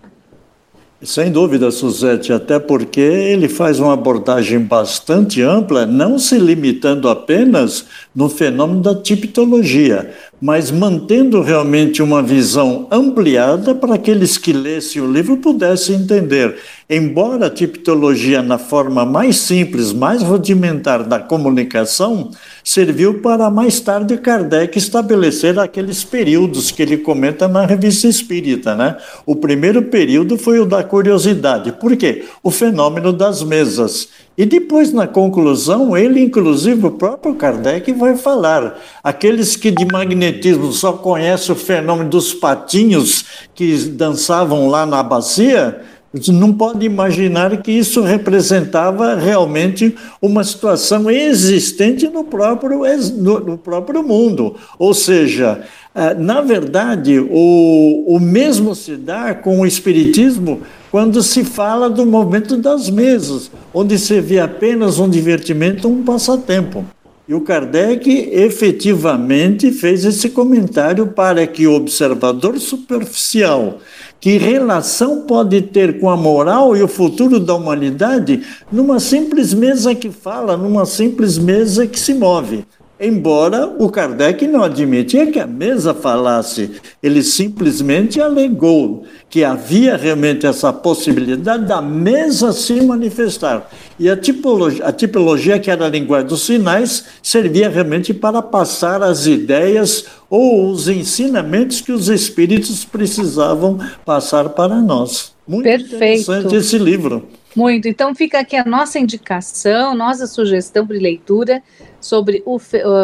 Sem 1.03 1.31
dúvida, 1.31 1.71
Suzete, 1.71 2.33
até 2.33 2.59
porque 2.59 3.01
ele 3.01 3.49
faz 3.49 3.79
uma 3.79 3.93
abordagem 3.93 4.59
bastante 4.59 5.43
ampla, 5.43 5.85
não 5.85 6.19
se 6.19 6.39
limitando 6.39 7.09
apenas 7.09 7.87
no 8.17 8.31
fenômeno 8.31 8.81
da 8.81 8.95
tipologia, 8.95 10.11
mas 10.41 10.71
mantendo 10.71 11.43
realmente 11.43 12.03
uma 12.03 12.23
visão 12.23 12.89
ampliada 12.91 13.75
para 13.75 13.97
aqueles 13.97 14.39
que 14.39 14.55
lessem 14.55 15.03
o 15.03 15.13
livro 15.13 15.37
pudessem 15.37 15.97
entender. 15.97 16.57
Embora 16.89 17.47
a 17.47 17.51
tipologia, 17.51 18.43
na 18.43 18.57
forma 18.57 19.05
mais 19.05 19.37
simples, 19.37 19.93
mais 19.93 20.23
rudimentar 20.23 21.05
da 21.05 21.19
comunicação, 21.19 22.31
serviu 22.65 23.21
para 23.21 23.51
mais 23.51 23.81
tarde 23.81 24.17
Kardec 24.17 24.79
estabelecer 24.79 25.59
aqueles 25.59 26.03
períodos 26.03 26.71
que 26.71 26.81
ele 26.81 26.97
comenta 26.97 27.47
na 27.47 27.67
Revista 27.67 28.07
Espírita. 28.07 28.75
Né? 28.75 28.97
O 29.27 29.37
primeiro 29.37 29.83
período 29.83 30.39
foi 30.39 30.59
o 30.59 30.65
da 30.65 30.83
curiosidade. 30.83 31.73
Por 31.73 31.95
quê? 31.97 32.25
O 32.43 32.51
fenômeno 32.51 33.13
das 33.13 33.43
mesas. 33.43 34.09
E 34.38 34.45
depois, 34.45 34.93
na 34.93 35.07
conclusão, 35.07 35.97
ele, 35.97 36.21
inclusive, 36.21 36.87
o 36.87 36.90
próprio 36.90 37.35
Kardec 37.35 37.90
vai 37.93 38.16
falar: 38.16 38.78
aqueles 39.02 39.57
que 39.57 39.71
de 39.71 39.87
magnetismo 39.87 40.73
só 40.73 40.93
conhecem 40.93 41.55
o 41.55 41.59
fenômeno 41.59 42.11
dos 42.11 42.35
patinhos 42.35 43.25
que 43.55 43.76
dançavam 43.76 44.69
lá 44.69 44.85
na 44.85 45.02
bacia, 45.02 45.83
não 46.29 46.53
pode 46.53 46.85
imaginar 46.85 47.63
que 47.63 47.73
isso 47.73 48.03
representava 48.03 49.15
realmente 49.15 49.95
uma 50.21 50.43
situação 50.45 51.11
existente 51.11 52.09
no 52.09 52.25
próprio, 52.25 52.81
no, 53.17 53.59
próprio 53.59 54.03
mundo. 54.03 54.57
Ou 54.79 54.93
seja, 54.95 55.63
ah, 55.95 56.15
na 56.15 56.41
verdade, 56.41 57.19
o, 57.19 58.05
o 58.07 58.21
mesmo 58.21 58.75
se 58.75 58.97
dá 58.97 59.35
com 59.35 59.61
o 59.61 59.67
Espiritismo 59.67 60.61
quando 60.91 61.23
se 61.23 61.45
fala 61.45 61.89
do 61.89 62.07
movimento 62.07 62.57
das 62.57 62.89
mesas, 62.89 63.51
onde 63.73 63.99
se 63.99 64.21
vê 64.21 64.39
apenas 64.39 64.99
um 64.99 65.09
divertimento, 65.09 65.89
um 65.89 66.03
passatempo. 66.03 66.85
E 67.29 67.35
o 67.35 67.41
Kardec 67.41 68.09
efetivamente 68.33 69.73
fez 69.73 70.05
esse 70.05 70.31
comentário 70.31 71.09
para 71.09 71.45
que 71.45 71.67
o 71.67 71.75
observador 71.75 72.57
superficial, 72.61 73.81
que 74.21 74.39
relação 74.39 75.23
pode 75.23 75.63
ter 75.63 76.01
com 76.01 76.11
a 76.11 76.17
moral 76.17 76.77
e 76.77 76.83
o 76.83 76.89
futuro 76.89 77.39
da 77.39 77.55
humanidade, 77.55 78.43
numa 78.73 78.99
simples 78.99 79.53
mesa 79.55 79.95
que 79.95 80.11
fala, 80.11 80.57
numa 80.57 80.87
simples 80.87 81.39
mesa 81.39 81.87
que 81.87 81.99
se 81.99 82.15
move. 82.15 82.65
Embora 82.99 83.67
o 83.79 83.91
Kardec 83.91 84.47
não 84.47 84.63
admitia 84.63 85.31
que 85.31 85.39
a 85.39 85.47
mesa 85.47 85.93
falasse, 85.93 86.81
ele 87.03 87.23
simplesmente 87.23 88.19
alegou 88.19 89.05
que 89.29 89.45
havia 89.45 89.99
realmente 89.99 90.47
essa 90.47 90.73
possibilidade 90.73 91.67
da 91.67 91.83
mesa 91.83 92.55
se 92.55 92.81
manifestar. 92.81 93.69
E 93.99 94.09
a 94.09 94.17
tipologia, 94.17 94.87
a 94.87 94.93
tipologia 94.93 95.59
que 95.59 95.71
era 95.71 95.85
a 95.85 95.91
linguagem 95.91 96.27
dos 96.27 96.47
sinais, 96.47 97.05
servia 97.23 97.69
realmente 97.69 98.15
para 98.15 98.41
passar 98.41 99.03
as 99.03 99.27
ideias 99.27 100.07
ou 100.28 100.71
os 100.71 100.88
ensinamentos 100.88 101.80
que 101.80 101.92
os 101.92 102.09
espíritos 102.09 102.85
precisavam 102.85 103.78
passar 104.04 104.50
para 104.50 104.76
nós. 104.76 105.35
Muito 105.47 105.64
Perfeito. 105.64 105.95
interessante 105.95 106.56
esse 106.56 106.78
livro. 106.78 107.28
Muito. 107.54 107.88
Então 107.88 108.14
fica 108.14 108.40
aqui 108.40 108.56
a 108.56 108.64
nossa 108.64 108.99
indicação, 108.99 109.95
nossa 109.95 110.26
sugestão 110.26 110.85
de 110.85 110.99
leitura 110.99 111.62
sobre 112.00 112.42
o, 112.45 112.56
uh, 112.56 112.61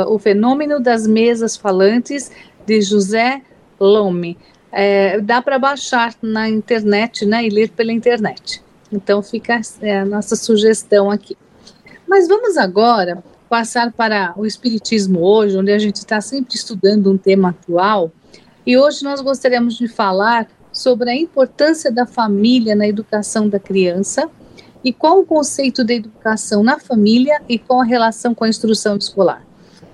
o 0.09 0.19
fenômeno 0.19 0.81
das 0.81 1.07
mesas 1.07 1.57
falantes 1.57 2.31
de 2.67 2.83
José 2.83 3.41
Lome. 3.81 4.37
É, 4.71 5.21
dá 5.21 5.41
para 5.41 5.59
baixar 5.59 6.15
na 6.21 6.49
internet 6.49 7.25
né, 7.25 7.47
e 7.47 7.51
ler 7.51 7.71
pela 7.71 7.93
internet. 7.93 8.63
Então 8.93 9.23
fica 9.23 9.61
é, 9.81 10.01
a 10.01 10.05
nossa 10.05 10.37
sugestão 10.37 11.11
aqui. 11.11 11.37
Mas 12.07 12.29
vamos 12.29 12.59
agora 12.59 13.23
passar 13.53 13.93
para 13.93 14.33
o 14.35 14.47
Espiritismo 14.47 15.21
hoje, 15.21 15.59
onde 15.59 15.71
a 15.71 15.79
gente 15.79 15.97
está 15.97 16.23
sempre 16.23 16.55
estudando 16.55 17.13
um 17.13 17.19
tema 17.19 17.51
atual. 17.51 18.11
E 18.67 18.79
hoje 18.79 19.05
nós 19.05 19.21
gostaríamos 19.21 19.77
de 19.77 19.89
falar 19.89 20.49
sobre 20.73 21.11
a 21.11 21.15
importância 21.15 21.93
da 21.93 22.07
família 22.07 22.75
na 22.75 22.89
educação 22.89 23.51
da 23.51 23.59
criança 23.59 24.27
e 24.83 24.91
qual 24.91 25.21
o 25.21 25.27
conceito 25.27 25.85
de 25.85 25.97
educação 25.97 26.63
na 26.63 26.79
família 26.79 27.43
e 27.47 27.59
qual 27.59 27.83
a 27.83 27.85
relação 27.85 28.35
com 28.35 28.45
a 28.45 28.49
instrução 28.49 28.97
escolar. 28.97 29.45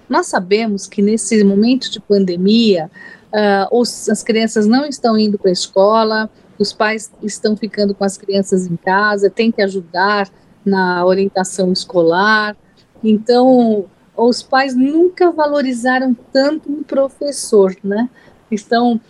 Nós 0.08 0.28
sabemos 0.28 0.86
que 0.86 1.02
nesse 1.02 1.42
momento 1.42 1.90
de 1.90 1.98
pandemia, 1.98 2.88
uh, 3.32 3.76
os, 3.76 4.08
as 4.08 4.22
crianças 4.22 4.68
não 4.68 4.86
estão 4.86 5.18
indo 5.18 5.36
para 5.36 5.50
a 5.50 5.52
escola, 5.52 6.30
os 6.60 6.72
pais 6.72 7.10
estão 7.24 7.56
ficando 7.56 7.92
com 7.92 8.04
as 8.04 8.16
crianças 8.16 8.68
em 8.68 8.76
casa, 8.76 9.28
tem 9.28 9.50
que 9.50 9.60
ajudar 9.60 10.30
na 10.64 11.04
orientação 11.04 11.72
escolar. 11.72 12.56
Então, 13.02 13.86
os 14.16 14.42
pais 14.42 14.74
nunca 14.74 15.30
valorizaram 15.30 16.14
tanto 16.32 16.70
um 16.70 16.82
professor, 16.82 17.76
né? 17.82 18.08
Estão 18.50 19.00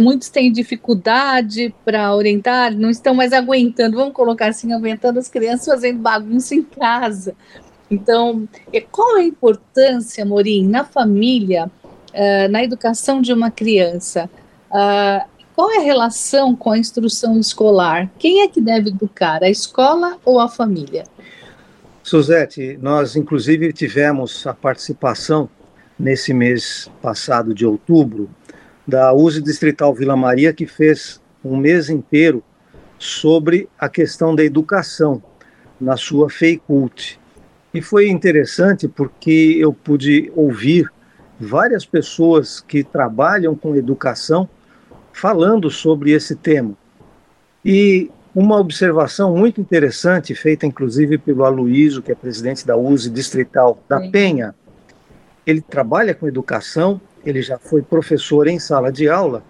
muitos 0.00 0.28
têm 0.28 0.50
dificuldade 0.50 1.72
para 1.84 2.14
orientar, 2.14 2.74
não 2.74 2.90
estão 2.90 3.14
mais 3.14 3.32
aguentando, 3.32 3.96
vamos 3.96 4.12
colocar 4.12 4.48
assim, 4.48 4.72
aguentando 4.72 5.20
as 5.20 5.28
crianças 5.28 5.66
fazendo 5.66 6.00
bagunça 6.00 6.54
em 6.54 6.62
casa. 6.62 7.34
Então, 7.90 8.48
qual 8.90 9.16
a 9.16 9.22
importância, 9.22 10.24
Morim, 10.24 10.66
na 10.66 10.84
família, 10.84 11.70
uh, 12.10 12.50
na 12.50 12.64
educação 12.64 13.20
de 13.20 13.32
uma 13.32 13.50
criança? 13.50 14.28
Uh, 14.68 15.28
qual 15.54 15.70
é 15.70 15.78
a 15.78 15.82
relação 15.82 16.56
com 16.56 16.72
a 16.72 16.78
instrução 16.78 17.38
escolar? 17.38 18.10
Quem 18.18 18.40
é 18.40 18.48
que 18.48 18.60
deve 18.60 18.88
educar, 18.88 19.44
a 19.44 19.50
escola 19.50 20.18
ou 20.24 20.40
a 20.40 20.48
família? 20.48 21.04
Suzete, 22.04 22.78
nós 22.82 23.16
inclusive 23.16 23.72
tivemos 23.72 24.46
a 24.46 24.52
participação 24.52 25.48
nesse 25.98 26.34
mês 26.34 26.92
passado 27.00 27.54
de 27.54 27.64
outubro 27.64 28.28
da 28.86 29.14
USE 29.14 29.40
Distrital 29.40 29.94
Vila 29.94 30.14
Maria, 30.14 30.52
que 30.52 30.66
fez 30.66 31.18
um 31.42 31.56
mês 31.56 31.88
inteiro 31.88 32.44
sobre 32.98 33.70
a 33.78 33.88
questão 33.88 34.34
da 34.34 34.44
educação 34.44 35.22
na 35.80 35.96
sua 35.96 36.28
FEICULT. 36.28 37.18
E 37.72 37.80
foi 37.80 38.10
interessante 38.10 38.86
porque 38.86 39.56
eu 39.58 39.72
pude 39.72 40.30
ouvir 40.36 40.92
várias 41.40 41.86
pessoas 41.86 42.60
que 42.60 42.84
trabalham 42.84 43.54
com 43.54 43.74
educação 43.74 44.46
falando 45.10 45.70
sobre 45.70 46.10
esse 46.10 46.36
tema. 46.36 46.76
E 47.64 48.10
uma 48.34 48.58
observação 48.58 49.36
muito 49.36 49.60
interessante, 49.60 50.34
feita 50.34 50.66
inclusive 50.66 51.18
pelo 51.18 51.44
Aloísio, 51.44 52.02
que 52.02 52.10
é 52.10 52.14
presidente 52.14 52.66
da 52.66 52.76
USE 52.76 53.10
Distrital 53.10 53.78
da 53.88 54.00
Sim. 54.00 54.10
Penha, 54.10 54.54
ele 55.46 55.60
trabalha 55.60 56.14
com 56.14 56.26
educação 56.26 57.00
ele 57.24 57.42
já 57.42 57.58
foi 57.58 57.82
professor 57.82 58.46
em 58.46 58.58
sala 58.58 58.92
de 58.92 59.08
aula, 59.08 59.42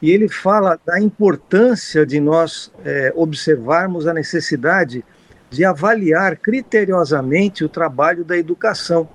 e 0.00 0.10
ele 0.10 0.28
fala 0.28 0.80
da 0.86 0.98
importância 0.98 2.06
de 2.06 2.18
nós 2.20 2.72
é, 2.84 3.12
observarmos 3.14 4.06
a 4.06 4.14
necessidade 4.14 5.04
de 5.50 5.64
avaliar 5.64 6.36
criteriosamente 6.36 7.64
o 7.64 7.68
trabalho 7.68 8.24
da 8.24 8.38
educação. 8.38 9.08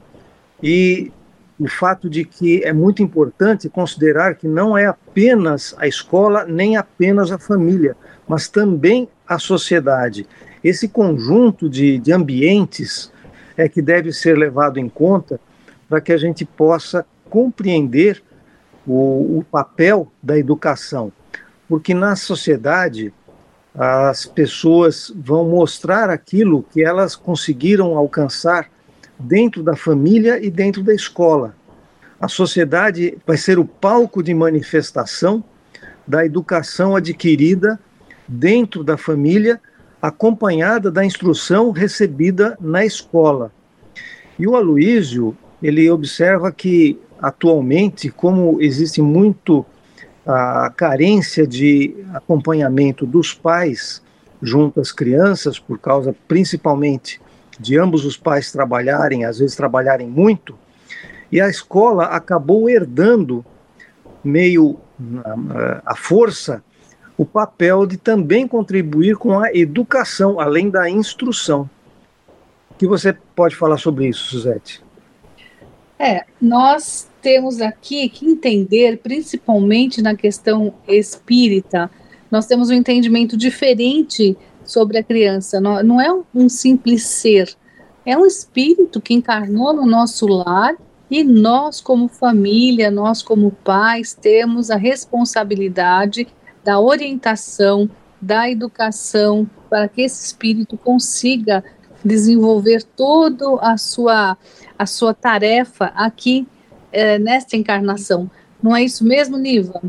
E 0.61 1.11
o 1.59 1.67
fato 1.67 2.07
de 2.07 2.23
que 2.23 2.61
é 2.63 2.71
muito 2.71 3.01
importante 3.01 3.69
considerar 3.69 4.35
que 4.35 4.47
não 4.47 4.77
é 4.77 4.85
apenas 4.85 5.73
a 5.79 5.87
escola, 5.87 6.45
nem 6.45 6.77
apenas 6.77 7.31
a 7.31 7.39
família, 7.39 7.95
mas 8.27 8.47
também 8.47 9.07
a 9.27 9.39
sociedade. 9.39 10.27
Esse 10.63 10.87
conjunto 10.87 11.69
de, 11.69 11.97
de 11.99 12.11
ambientes 12.11 13.11
é 13.57 13.69
que 13.69 13.81
deve 13.81 14.11
ser 14.11 14.37
levado 14.37 14.79
em 14.79 14.89
conta 14.89 15.39
para 15.87 16.01
que 16.01 16.11
a 16.11 16.17
gente 16.17 16.43
possa 16.43 17.05
compreender 17.29 18.23
o, 18.85 19.39
o 19.39 19.45
papel 19.49 20.11
da 20.21 20.37
educação, 20.37 21.11
porque 21.67 21.93
na 21.93 22.15
sociedade 22.15 23.13
as 23.73 24.25
pessoas 24.25 25.11
vão 25.15 25.49
mostrar 25.49 26.09
aquilo 26.09 26.63
que 26.71 26.83
elas 26.83 27.15
conseguiram 27.15 27.97
alcançar 27.97 28.69
dentro 29.19 29.61
da 29.61 29.75
família 29.75 30.43
e 30.43 30.49
dentro 30.49 30.81
da 30.81 30.93
escola. 30.93 31.55
A 32.19 32.27
sociedade 32.27 33.17
vai 33.27 33.37
ser 33.37 33.59
o 33.59 33.65
palco 33.65 34.23
de 34.23 34.33
manifestação 34.33 35.43
da 36.07 36.25
educação 36.25 36.95
adquirida 36.95 37.79
dentro 38.27 38.83
da 38.83 38.97
família, 38.97 39.59
acompanhada 40.01 40.91
da 40.91 41.05
instrução 41.05 41.71
recebida 41.71 42.57
na 42.59 42.85
escola. 42.85 43.51
E 44.37 44.47
o 44.47 44.55
Aloísio, 44.55 45.35
ele 45.61 45.89
observa 45.89 46.51
que 46.51 46.99
atualmente, 47.19 48.09
como 48.09 48.61
existe 48.61 49.01
muito 49.01 49.65
a 50.25 50.71
carência 50.75 51.45
de 51.45 51.95
acompanhamento 52.13 53.05
dos 53.05 53.33
pais 53.33 54.01
junto 54.41 54.79
às 54.79 54.91
crianças, 54.91 55.57
por 55.57 55.79
causa 55.79 56.15
principalmente 56.27 57.21
de 57.59 57.77
ambos 57.77 58.05
os 58.05 58.17
pais 58.17 58.51
trabalharem, 58.51 59.23
às 59.23 59.39
vezes 59.39 59.55
trabalharem 59.55 60.07
muito, 60.07 60.57
e 61.31 61.39
a 61.39 61.49
escola 61.49 62.05
acabou 62.05 62.69
herdando 62.69 63.45
meio 64.23 64.77
à 65.85 65.95
força 65.95 66.63
o 67.17 67.25
papel 67.25 67.85
de 67.85 67.97
também 67.97 68.47
contribuir 68.47 69.15
com 69.15 69.39
a 69.39 69.53
educação, 69.53 70.39
além 70.39 70.69
da 70.69 70.89
instrução. 70.89 71.69
O 72.71 72.75
que 72.75 72.87
você 72.87 73.13
pode 73.35 73.55
falar 73.55 73.77
sobre 73.77 74.07
isso, 74.07 74.25
Suzete? 74.25 74.83
É, 75.97 76.25
nós 76.41 77.09
temos 77.21 77.61
aqui 77.61 78.09
que 78.09 78.25
entender, 78.25 78.97
principalmente 78.97 80.01
na 80.01 80.13
questão 80.13 80.73
espírita, 80.87 81.89
nós 82.29 82.45
temos 82.45 82.69
um 82.69 82.73
entendimento 82.73 83.37
diferente 83.37 84.37
sobre 84.65 84.97
a 84.97 85.03
criança. 85.03 85.61
Não, 85.61 85.81
não 85.81 86.01
é 86.01 86.13
um 86.33 86.49
simples 86.49 87.03
ser, 87.03 87.55
é 88.05 88.17
um 88.17 88.25
espírito 88.25 88.99
que 88.99 89.13
encarnou 89.13 89.73
no 89.73 89.85
nosso 89.85 90.27
lar 90.27 90.75
e 91.09 91.23
nós, 91.23 91.79
como 91.79 92.09
família, 92.09 92.91
nós, 92.91 93.21
como 93.21 93.51
pais, 93.63 94.13
temos 94.13 94.69
a 94.69 94.75
responsabilidade 94.75 96.27
da 96.65 96.79
orientação, 96.79 97.87
da 98.19 98.49
educação, 98.49 99.47
para 99.69 99.87
que 99.87 100.01
esse 100.01 100.25
espírito 100.25 100.75
consiga 100.75 101.63
desenvolver 102.03 102.83
toda 102.83 103.59
a 103.61 103.77
sua, 103.77 104.35
a 104.77 104.85
sua 104.87 105.13
tarefa 105.13 105.91
aqui 105.95 106.47
é, 106.91 107.19
nesta 107.19 107.55
encarnação. 107.55 108.29
Não 108.63 108.75
é 108.75 108.83
isso 108.83 109.05
mesmo, 109.05 109.37
Niva? 109.37 109.79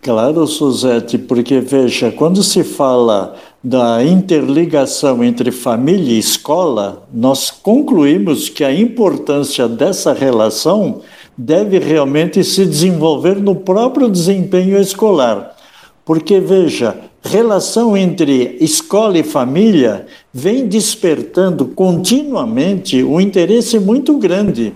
Claro, 0.00 0.44
Suzete, 0.48 1.16
porque 1.16 1.60
veja, 1.60 2.10
quando 2.10 2.42
se 2.42 2.64
fala 2.64 3.36
da 3.62 4.02
interligação 4.02 5.22
entre 5.22 5.52
família 5.52 6.14
e 6.14 6.18
escola, 6.18 7.06
nós 7.12 7.52
concluímos 7.52 8.48
que 8.48 8.64
a 8.64 8.74
importância 8.74 9.68
dessa 9.68 10.12
relação 10.12 11.02
deve 11.36 11.78
realmente 11.78 12.42
se 12.42 12.66
desenvolver 12.66 13.36
no 13.36 13.54
próprio 13.54 14.08
desempenho 14.08 14.76
escolar. 14.80 15.51
Porque, 16.04 16.40
veja, 16.40 16.96
relação 17.22 17.96
entre 17.96 18.56
escola 18.60 19.18
e 19.18 19.22
família 19.22 20.06
vem 20.32 20.66
despertando 20.66 21.66
continuamente 21.66 23.02
um 23.02 23.20
interesse 23.20 23.78
muito 23.78 24.18
grande 24.18 24.74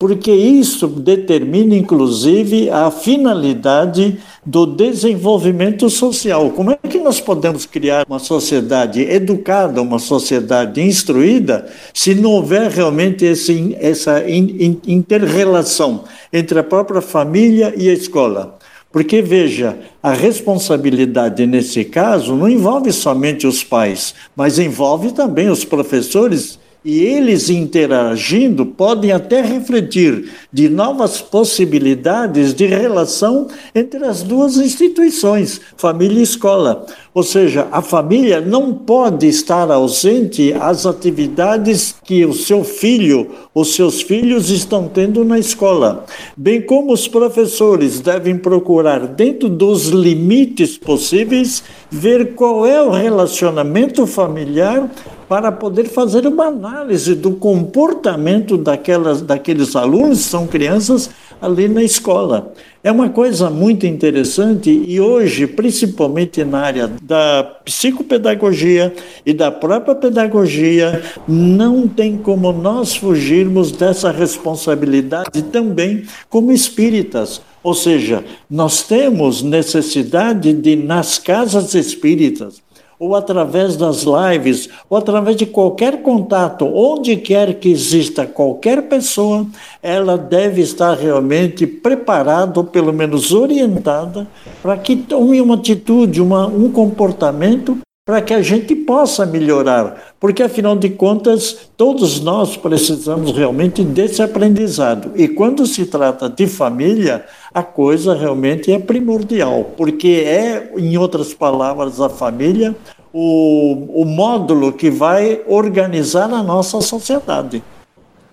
porque 0.00 0.30
isso 0.30 0.86
determina, 0.86 1.74
inclusive, 1.74 2.70
a 2.70 2.88
finalidade 2.88 4.16
do 4.46 4.64
desenvolvimento 4.64 5.90
social. 5.90 6.50
Como 6.50 6.70
é 6.70 6.76
que 6.76 7.00
nós 7.00 7.20
podemos 7.20 7.66
criar 7.66 8.06
uma 8.08 8.20
sociedade 8.20 9.02
educada, 9.02 9.82
uma 9.82 9.98
sociedade 9.98 10.80
instruída, 10.80 11.66
se 11.92 12.14
não 12.14 12.30
houver 12.30 12.70
realmente 12.70 13.24
esse, 13.24 13.76
essa 13.80 14.22
inter-relação 14.28 16.04
entre 16.32 16.60
a 16.60 16.64
própria 16.64 17.00
família 17.00 17.74
e 17.76 17.88
a 17.88 17.92
escola? 17.92 18.56
Porque, 18.90 19.20
veja, 19.20 19.78
a 20.02 20.12
responsabilidade 20.12 21.46
nesse 21.46 21.84
caso 21.84 22.34
não 22.34 22.48
envolve 22.48 22.90
somente 22.90 23.46
os 23.46 23.62
pais, 23.62 24.14
mas 24.34 24.58
envolve 24.58 25.12
também 25.12 25.50
os 25.50 25.64
professores 25.64 26.58
e 26.88 27.04
eles 27.04 27.50
interagindo 27.50 28.64
podem 28.64 29.12
até 29.12 29.42
refletir 29.42 30.30
de 30.50 30.70
novas 30.70 31.20
possibilidades 31.20 32.54
de 32.54 32.64
relação 32.64 33.46
entre 33.74 34.02
as 34.06 34.22
duas 34.22 34.56
instituições, 34.56 35.60
família 35.76 36.20
e 36.20 36.22
escola. 36.22 36.86
Ou 37.12 37.22
seja, 37.22 37.68
a 37.70 37.82
família 37.82 38.40
não 38.40 38.72
pode 38.72 39.26
estar 39.26 39.70
ausente 39.70 40.54
às 40.58 40.86
atividades 40.86 41.94
que 42.02 42.24
o 42.24 42.32
seu 42.32 42.64
filho, 42.64 43.32
os 43.54 43.74
seus 43.74 44.00
filhos 44.00 44.48
estão 44.48 44.88
tendo 44.88 45.22
na 45.26 45.38
escola. 45.38 46.06
Bem 46.34 46.62
como 46.62 46.94
os 46.94 47.06
professores 47.06 48.00
devem 48.00 48.38
procurar, 48.38 49.06
dentro 49.06 49.50
dos 49.50 49.88
limites 49.88 50.78
possíveis, 50.78 51.62
ver 51.90 52.34
qual 52.34 52.64
é 52.64 52.80
o 52.80 52.88
relacionamento 52.88 54.06
familiar 54.06 54.88
para 55.28 55.52
poder 55.52 55.84
fazer 55.84 56.26
uma 56.26 56.46
análise 56.46 57.14
do 57.14 57.32
comportamento 57.32 58.56
daquelas, 58.56 59.20
daqueles 59.20 59.76
alunos, 59.76 60.20
são 60.20 60.46
crianças, 60.46 61.10
ali 61.40 61.68
na 61.68 61.82
escola. 61.82 62.52
É 62.82 62.90
uma 62.90 63.10
coisa 63.10 63.50
muito 63.50 63.86
interessante 63.86 64.70
e 64.70 65.00
hoje, 65.00 65.46
principalmente 65.46 66.44
na 66.44 66.60
área 66.60 66.90
da 67.02 67.44
psicopedagogia 67.64 68.94
e 69.26 69.32
da 69.32 69.50
própria 69.50 69.94
pedagogia, 69.94 71.02
não 71.26 71.86
tem 71.86 72.16
como 72.16 72.52
nós 72.52 72.96
fugirmos 72.96 73.72
dessa 73.72 74.10
responsabilidade 74.10 75.42
também 75.52 76.04
como 76.30 76.52
espíritas. 76.52 77.42
Ou 77.62 77.74
seja, 77.74 78.24
nós 78.48 78.82
temos 78.84 79.42
necessidade 79.42 80.52
de, 80.52 80.76
nas 80.76 81.18
casas 81.18 81.74
espíritas, 81.74 82.62
ou 82.98 83.14
através 83.14 83.76
das 83.76 84.04
lives, 84.04 84.68
ou 84.88 84.98
através 84.98 85.36
de 85.36 85.46
qualquer 85.46 86.02
contato, 86.02 86.66
onde 86.66 87.16
quer 87.16 87.54
que 87.54 87.70
exista 87.70 88.26
qualquer 88.26 88.82
pessoa, 88.88 89.46
ela 89.82 90.18
deve 90.18 90.60
estar 90.60 90.94
realmente 90.94 91.66
preparada, 91.66 92.58
ou 92.58 92.64
pelo 92.64 92.92
menos 92.92 93.32
orientada, 93.32 94.26
para 94.62 94.76
que 94.76 94.96
tome 94.96 95.40
uma 95.40 95.54
atitude, 95.54 96.20
uma, 96.20 96.46
um 96.46 96.70
comportamento 96.72 97.78
para 98.08 98.22
que 98.22 98.32
a 98.32 98.40
gente 98.40 98.74
possa 98.74 99.26
melhorar, 99.26 100.14
porque 100.18 100.42
afinal 100.42 100.74
de 100.74 100.88
contas, 100.88 101.68
todos 101.76 102.20
nós 102.20 102.56
precisamos 102.56 103.36
realmente 103.36 103.84
desse 103.84 104.22
aprendizado. 104.22 105.12
E 105.14 105.28
quando 105.28 105.66
se 105.66 105.84
trata 105.84 106.26
de 106.26 106.46
família, 106.46 107.26
a 107.52 107.62
coisa 107.62 108.14
realmente 108.14 108.72
é 108.72 108.78
primordial, 108.78 109.72
porque 109.76 110.24
é, 110.24 110.72
em 110.78 110.96
outras 110.96 111.34
palavras, 111.34 112.00
a 112.00 112.08
família 112.08 112.74
o, 113.12 114.00
o 114.00 114.06
módulo 114.06 114.72
que 114.72 114.88
vai 114.88 115.42
organizar 115.46 116.32
a 116.32 116.42
nossa 116.42 116.80
sociedade. 116.80 117.62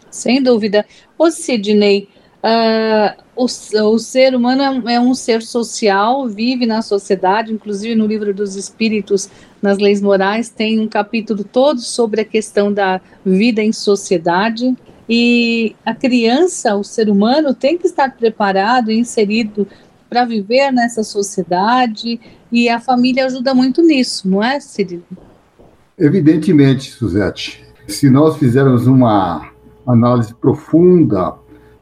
Sem 0.09 0.41
dúvida. 0.41 0.85
Ô 1.17 1.29
Sidney, 1.29 2.07
uh, 2.45 3.23
o, 3.35 3.45
o, 3.45 3.99
ser 3.99 4.35
humano 4.35 4.87
é, 4.87 4.93
é, 4.93 4.99
um 4.99 5.15
ser 5.15 5.41
social, 5.41 6.27
vive 6.27 6.65
na 6.65 6.81
sociedade, 6.81 7.51
inclusive 7.51 7.95
no 7.95 8.05
livro 8.05 8.33
dos 8.33 8.55
Espíritos, 8.55 9.29
nas 9.61 9.79
leis 9.79 10.01
morais, 10.01 10.49
tem 10.49 10.79
um 10.79 10.87
capítulo 10.87 11.43
todo 11.43 11.81
sobre 11.81 12.21
a 12.21 12.25
questão 12.25 12.71
da 12.71 13.01
vida 13.25 13.61
em 13.61 13.71
sociedade. 13.71 14.75
E 15.09 15.75
a 15.85 15.93
criança, 15.93 16.75
o 16.75 16.83
ser 16.83 17.09
humano, 17.09 17.53
tem 17.53 17.77
que 17.77 17.87
estar 17.87 18.15
preparado 18.15 18.91
e 18.91 18.99
inserido 18.99 19.67
para 20.09 20.23
viver 20.25 20.71
nessa 20.71 21.03
sociedade 21.03 22.19
e 22.51 22.69
a 22.69 22.79
família 22.79 23.25
ajuda 23.25 23.53
muito 23.53 23.81
nisso, 23.81 24.29
não 24.29 24.41
é, 24.41 24.59
Cirilo? 24.59 25.03
Evidentemente, 25.97 26.91
Suzete. 26.91 27.63
Se 27.87 28.09
nós 28.09 28.37
fizermos 28.37 28.87
uma 28.87 29.51
análise 29.85 30.33
profunda, 30.33 31.35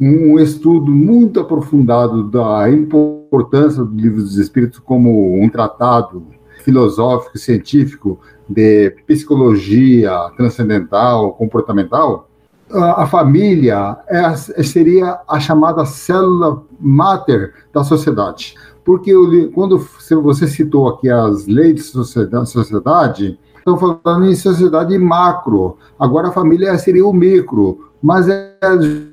um 0.06 0.38
estudo 0.38 0.92
muito 0.92 1.40
aprofundado 1.40 2.24
da 2.30 2.70
importância 2.70 3.84
do 3.84 3.96
livro 3.96 4.22
dos 4.22 4.38
Espíritos 4.38 4.80
como 4.80 5.42
um 5.42 5.48
tratado 5.48 6.26
filosófico, 6.62 7.38
científico 7.38 8.20
de 8.50 8.92
psicologia 9.08 10.12
transcendental, 10.36 11.34
comportamental, 11.34 12.30
a, 12.70 13.06
família 13.06 13.98
é, 14.08 14.36
seria 14.36 15.20
a 15.28 15.40
chamada 15.40 15.86
célula 15.86 16.64
máter 16.80 17.54
da 17.74 17.84
sociedade. 17.84 18.56
Porque 18.84 19.14
quando 19.54 19.88
você 20.22 20.48
citou 20.48 20.90
aqui 20.90 21.10
as 21.10 21.48
leis 21.48 21.76
de 21.76 21.82
sociedade, 21.84 23.40
estão 23.64 23.78
falando 23.78 24.26
em 24.26 24.36
sociedade 24.36 24.98
macro. 24.98 25.78
Agora 25.98 26.28
a 26.28 26.32
família 26.32 26.78
seria 26.78 27.08
o 27.08 27.14
micro, 27.14 27.92
mas 28.02 28.28
é 28.28 28.58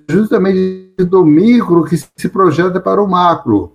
justamente 0.08 0.96
do 0.98 1.24
micro 1.24 1.84
que 1.84 1.96
se 1.96 2.28
projeta 2.28 2.80
para 2.80 3.02
o 3.02 3.08
macro. 3.08 3.72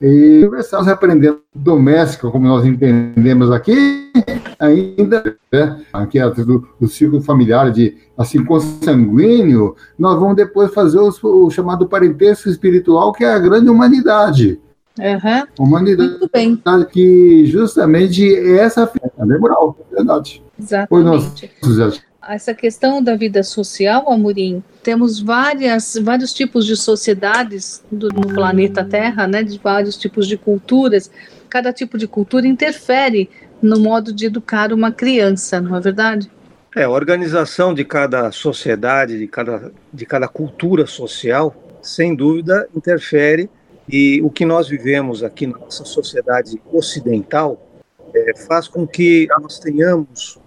E 0.00 0.48
estamos 0.58 0.88
aprendendo 0.88 1.40
doméstica, 1.54 2.30
como 2.30 2.46
nós 2.46 2.64
entendemos 2.64 3.50
aqui, 3.50 4.10
ainda, 4.58 5.36
né, 5.52 5.84
aqui 5.92 6.18
é 6.18 6.30
do, 6.30 6.66
do 6.80 6.88
ciclo 6.88 7.20
familiar 7.20 7.70
de 7.70 7.96
assim 8.16 8.42
consanguíneo, 8.42 9.74
nós 9.98 10.18
vamos 10.18 10.36
depois 10.36 10.72
fazer 10.72 10.98
os, 10.98 11.22
o 11.22 11.50
chamado 11.50 11.86
parentesco 11.86 12.48
espiritual, 12.48 13.12
que 13.12 13.24
é 13.24 13.32
a 13.34 13.38
grande 13.38 13.68
humanidade. 13.68 14.58
Uhum. 14.98 15.66
Humanidade 15.66 16.10
Muito 16.10 16.30
bem. 16.32 16.62
que 16.90 17.46
justamente 17.46 18.34
essa 18.58 18.90
é 19.18 19.38
moral, 19.38 19.76
é 19.90 19.94
verdade. 19.94 20.42
Exatamente. 20.58 21.50
Nós, 21.62 22.02
essa 22.28 22.54
questão 22.54 23.02
da 23.02 23.16
vida 23.16 23.42
social, 23.42 24.10
Amorim, 24.10 24.62
temos 24.82 25.20
várias, 25.20 25.98
vários 26.02 26.32
tipos 26.32 26.66
de 26.66 26.76
sociedades 26.76 27.82
do, 27.90 28.08
no 28.08 28.28
planeta 28.34 28.84
Terra, 28.84 29.26
né, 29.26 29.42
de 29.42 29.58
vários 29.58 29.96
tipos 29.96 30.28
de 30.28 30.36
culturas. 30.36 31.10
Cada 31.48 31.72
tipo 31.72 31.96
de 31.96 32.06
cultura 32.06 32.46
interfere 32.46 33.28
no 33.60 33.80
modo 33.80 34.12
de 34.12 34.26
educar 34.26 34.72
uma 34.72 34.92
criança, 34.92 35.60
não 35.60 35.74
é 35.76 35.80
verdade? 35.80 36.30
É, 36.76 36.84
a 36.84 36.90
organização 36.90 37.74
de 37.74 37.84
cada 37.84 38.30
sociedade, 38.30 39.18
de 39.18 39.26
cada, 39.26 39.72
de 39.92 40.06
cada 40.06 40.28
cultura 40.28 40.86
social, 40.86 41.54
sem 41.82 42.14
dúvida, 42.14 42.68
interfere. 42.76 43.50
E 43.90 44.22
o 44.22 44.30
que 44.30 44.44
nós 44.44 44.68
vivemos 44.68 45.24
aqui 45.24 45.46
na 45.46 45.58
nossa 45.58 45.84
sociedade 45.84 46.60
ocidental 46.72 47.66
é, 48.14 48.36
faz 48.46 48.68
com 48.68 48.86
que 48.86 49.26
nós 49.40 49.58
tenhamos 49.58 50.38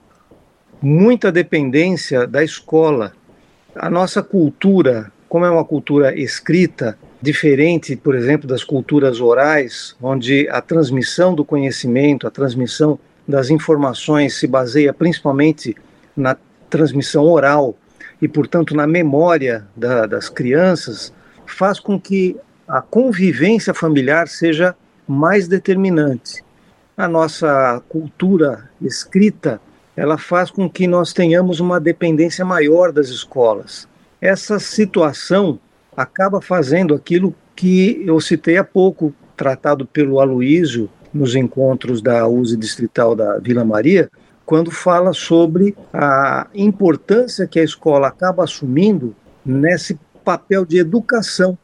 muita 0.81 1.31
dependência 1.31 2.25
da 2.25 2.43
escola. 2.43 3.13
A 3.75 3.89
nossa 3.89 4.21
cultura 4.21 5.11
como 5.33 5.45
é 5.45 5.49
uma 5.49 5.65
cultura 5.65 6.15
escrita, 6.15 6.95
diferente, 7.19 7.95
por 7.95 8.13
exemplo, 8.13 8.47
das 8.47 8.63
culturas 8.63 9.19
orais, 9.19 9.95
onde 9.99 10.47
a 10.47 10.61
transmissão 10.61 11.33
do 11.33 11.43
conhecimento, 11.43 12.27
a 12.27 12.29
transmissão 12.29 12.99
das 13.27 13.49
informações 13.49 14.35
se 14.35 14.45
baseia 14.45 14.93
principalmente 14.93 15.75
na 16.15 16.37
transmissão 16.69 17.23
oral 17.23 17.75
e, 18.21 18.27
portanto, 18.27 18.75
na 18.75 18.85
memória 18.85 19.65
da, 19.75 20.05
das 20.05 20.29
crianças, 20.29 21.11
faz 21.47 21.79
com 21.79 21.99
que 21.99 22.37
a 22.73 22.81
convivência 22.81 23.71
familiar 23.71 24.27
seja 24.27 24.75
mais 25.07 25.47
determinante. 25.47 26.43
A 26.97 27.07
nossa 27.07 27.79
cultura 27.87 28.67
escrita, 28.81 29.61
ela 29.95 30.17
faz 30.17 30.49
com 30.49 30.67
que 30.67 30.87
nós 30.87 31.13
tenhamos 31.13 31.59
uma 31.59 31.79
dependência 31.79 32.43
maior 32.43 32.91
das 32.91 33.09
escolas. 33.09 33.87
Essa 34.19 34.57
situação 34.57 35.59
acaba 35.95 36.41
fazendo 36.41 36.95
aquilo 36.95 37.35
que 37.55 38.01
eu 38.07 38.19
citei 38.19 38.57
há 38.57 38.63
pouco, 38.63 39.13
tratado 39.37 39.85
pelo 39.85 40.19
Aloísio 40.19 40.89
nos 41.13 41.35
encontros 41.35 42.01
da 42.01 42.27
USE 42.27 42.57
Distrital 42.57 43.15
da 43.15 43.37
Vila 43.37 43.63
Maria, 43.63 44.09
quando 44.47 44.71
fala 44.71 45.13
sobre 45.13 45.77
a 45.93 46.47
importância 46.55 47.45
que 47.45 47.59
a 47.59 47.63
escola 47.63 48.07
acaba 48.07 48.43
assumindo 48.43 49.15
nesse 49.45 49.95
papel 50.25 50.65
de 50.65 50.79
educação, 50.79 51.55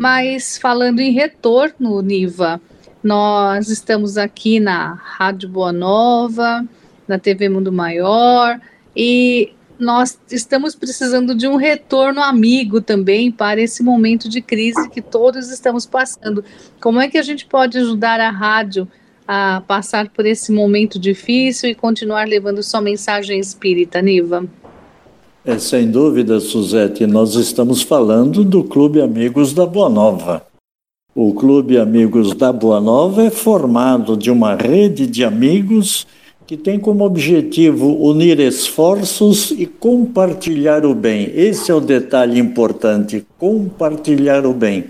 Mas 0.00 0.56
falando 0.56 1.00
em 1.00 1.10
retorno, 1.10 2.00
Niva, 2.00 2.60
nós 3.02 3.68
estamos 3.68 4.16
aqui 4.16 4.60
na 4.60 4.94
Rádio 4.94 5.48
Boa 5.48 5.72
Nova, 5.72 6.64
na 7.08 7.18
TV 7.18 7.48
Mundo 7.48 7.72
Maior 7.72 8.60
e 8.94 9.52
nós 9.76 10.16
estamos 10.30 10.76
precisando 10.76 11.34
de 11.34 11.48
um 11.48 11.56
retorno 11.56 12.22
amigo 12.22 12.80
também 12.80 13.32
para 13.32 13.60
esse 13.60 13.82
momento 13.82 14.28
de 14.28 14.40
crise 14.40 14.88
que 14.88 15.02
todos 15.02 15.50
estamos 15.50 15.84
passando. 15.84 16.44
Como 16.80 17.00
é 17.00 17.08
que 17.08 17.18
a 17.18 17.22
gente 17.22 17.44
pode 17.44 17.76
ajudar 17.78 18.20
a 18.20 18.30
rádio 18.30 18.86
a 19.26 19.64
passar 19.66 20.10
por 20.10 20.24
esse 20.24 20.52
momento 20.52 20.96
difícil 20.96 21.70
e 21.70 21.74
continuar 21.74 22.28
levando 22.28 22.62
sua 22.62 22.80
mensagem 22.80 23.40
espírita, 23.40 24.00
Niva? 24.00 24.48
É, 25.48 25.58
sem 25.58 25.90
dúvida, 25.90 26.40
Suzete, 26.40 27.06
nós 27.06 27.34
estamos 27.34 27.80
falando 27.80 28.44
do 28.44 28.62
Clube 28.62 29.00
Amigos 29.00 29.54
da 29.54 29.64
Boa 29.64 29.88
Nova. 29.88 30.42
O 31.14 31.32
Clube 31.32 31.78
Amigos 31.78 32.34
da 32.34 32.52
Boa 32.52 32.82
Nova 32.82 33.22
é 33.22 33.30
formado 33.30 34.14
de 34.14 34.30
uma 34.30 34.54
rede 34.54 35.06
de 35.06 35.24
amigos 35.24 36.06
que 36.46 36.54
tem 36.54 36.78
como 36.78 37.02
objetivo 37.02 37.96
unir 37.96 38.38
esforços 38.40 39.50
e 39.50 39.64
compartilhar 39.64 40.84
o 40.84 40.94
bem. 40.94 41.32
Esse 41.34 41.70
é 41.70 41.74
o 41.74 41.80
detalhe 41.80 42.38
importante: 42.38 43.24
compartilhar 43.38 44.44
o 44.44 44.52
bem. 44.52 44.88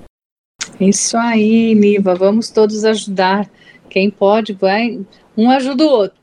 Isso 0.78 1.16
aí, 1.16 1.74
Niva. 1.74 2.14
Vamos 2.14 2.50
todos 2.50 2.84
ajudar. 2.84 3.50
Quem 3.88 4.10
pode, 4.10 4.52
vai. 4.52 5.00
Um 5.36 5.50
ajuda 5.50 5.84
o 5.84 5.90
outro. 5.90 6.18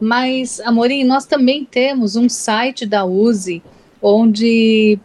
Mas, 0.00 0.60
Amorim, 0.60 1.04
nós 1.04 1.24
também 1.24 1.64
temos 1.64 2.16
um 2.16 2.28
site 2.28 2.84
da 2.84 3.04
USE 3.04 3.62
onde 4.02 4.98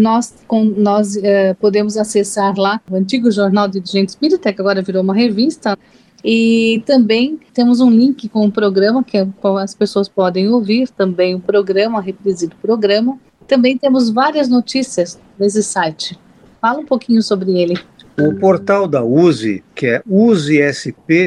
nós, 0.00 0.34
com, 0.48 0.64
nós 0.64 1.16
é, 1.16 1.52
podemos 1.54 1.96
acessar 1.96 2.58
lá 2.58 2.80
o 2.90 2.96
antigo 2.96 3.30
Jornal 3.30 3.68
de 3.68 3.82
Gente 3.84 4.08
Espírita, 4.08 4.52
que 4.52 4.60
agora 4.60 4.82
virou 4.82 5.02
uma 5.02 5.14
revista, 5.14 5.78
e 6.24 6.82
também 6.86 7.38
temos 7.52 7.80
um 7.80 7.90
link 7.90 8.28
com 8.28 8.46
o 8.46 8.50
programa, 8.50 9.04
que 9.04 9.18
é, 9.18 9.28
as 9.60 9.74
pessoas 9.74 10.08
podem 10.08 10.48
ouvir 10.48 10.88
também 10.88 11.34
o 11.34 11.40
programa, 11.40 11.98
a 11.98 12.02
reprise 12.02 12.46
do 12.46 12.56
programa. 12.56 13.18
Também 13.46 13.76
temos 13.76 14.10
várias 14.10 14.48
notícias 14.48 15.20
nesse 15.38 15.62
site. 15.62 16.18
Fala 16.60 16.80
um 16.80 16.86
pouquinho 16.86 17.22
sobre 17.22 17.60
ele. 17.60 17.78
O 18.18 18.32
portal 18.32 18.88
da 18.88 19.04
USE, 19.04 19.62
que 19.74 19.86
é 19.86 20.02
usesp.org.br, 20.06 21.26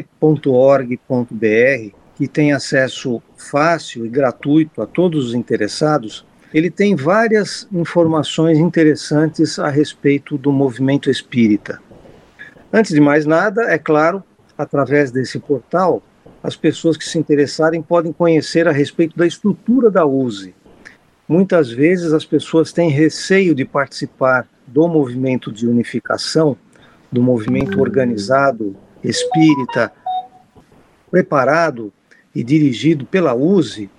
que 2.15 2.27
tem 2.27 2.51
acesso 2.51 3.21
fácil 3.37 4.07
e 4.07 4.09
gratuito 4.09 4.81
a 4.81 4.87
todos 4.87 5.27
os 5.27 5.33
interessados, 5.35 6.25
ele 6.51 6.71
tem 6.71 6.95
várias 6.95 7.67
informações 7.71 8.57
interessantes 8.57 9.59
a 9.59 9.69
respeito 9.69 10.35
do 10.35 10.51
movimento 10.51 11.11
espírita. 11.11 11.79
Antes 12.73 12.91
de 12.91 12.99
mais 12.99 13.23
nada, 13.23 13.71
é 13.71 13.77
claro, 13.77 14.23
através 14.57 15.11
desse 15.11 15.37
portal, 15.37 16.01
as 16.41 16.55
pessoas 16.55 16.97
que 16.97 17.05
se 17.05 17.19
interessarem 17.19 17.83
podem 17.83 18.11
conhecer 18.11 18.67
a 18.67 18.71
respeito 18.71 19.15
da 19.15 19.27
estrutura 19.27 19.91
da 19.91 20.07
USE. 20.07 20.55
Muitas 21.27 21.69
vezes 21.69 22.13
as 22.13 22.25
pessoas 22.25 22.71
têm 22.71 22.89
receio 22.89 23.53
de 23.53 23.63
participar 23.63 24.47
do 24.65 24.87
movimento 24.87 25.51
de 25.51 25.67
unificação, 25.67 26.57
do 27.11 27.21
movimento 27.21 27.79
organizado 27.79 28.75
espírita, 29.03 29.91
preparado 31.09 31.91
e 32.33 32.43
dirigido 32.43 33.05
pela 33.05 33.33
USE 33.33 33.89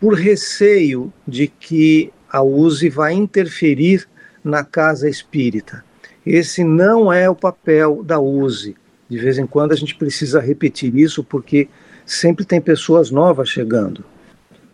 por 0.00 0.14
receio 0.14 1.12
de 1.26 1.46
que 1.46 2.12
a 2.30 2.42
USE 2.42 2.88
vai 2.88 3.14
interferir 3.14 4.06
na 4.42 4.64
casa 4.64 5.08
espírita. 5.08 5.84
Esse 6.24 6.62
não 6.62 7.12
é 7.12 7.28
o 7.28 7.34
papel 7.34 8.02
da 8.02 8.20
USE. 8.20 8.76
De 9.08 9.18
vez 9.18 9.38
em 9.38 9.46
quando 9.46 9.72
a 9.72 9.76
gente 9.76 9.94
precisa 9.94 10.40
repetir 10.40 10.94
isso 10.94 11.24
porque 11.24 11.68
sempre 12.04 12.44
tem 12.44 12.60
pessoas 12.60 13.10
novas 13.10 13.48
chegando. 13.48 14.04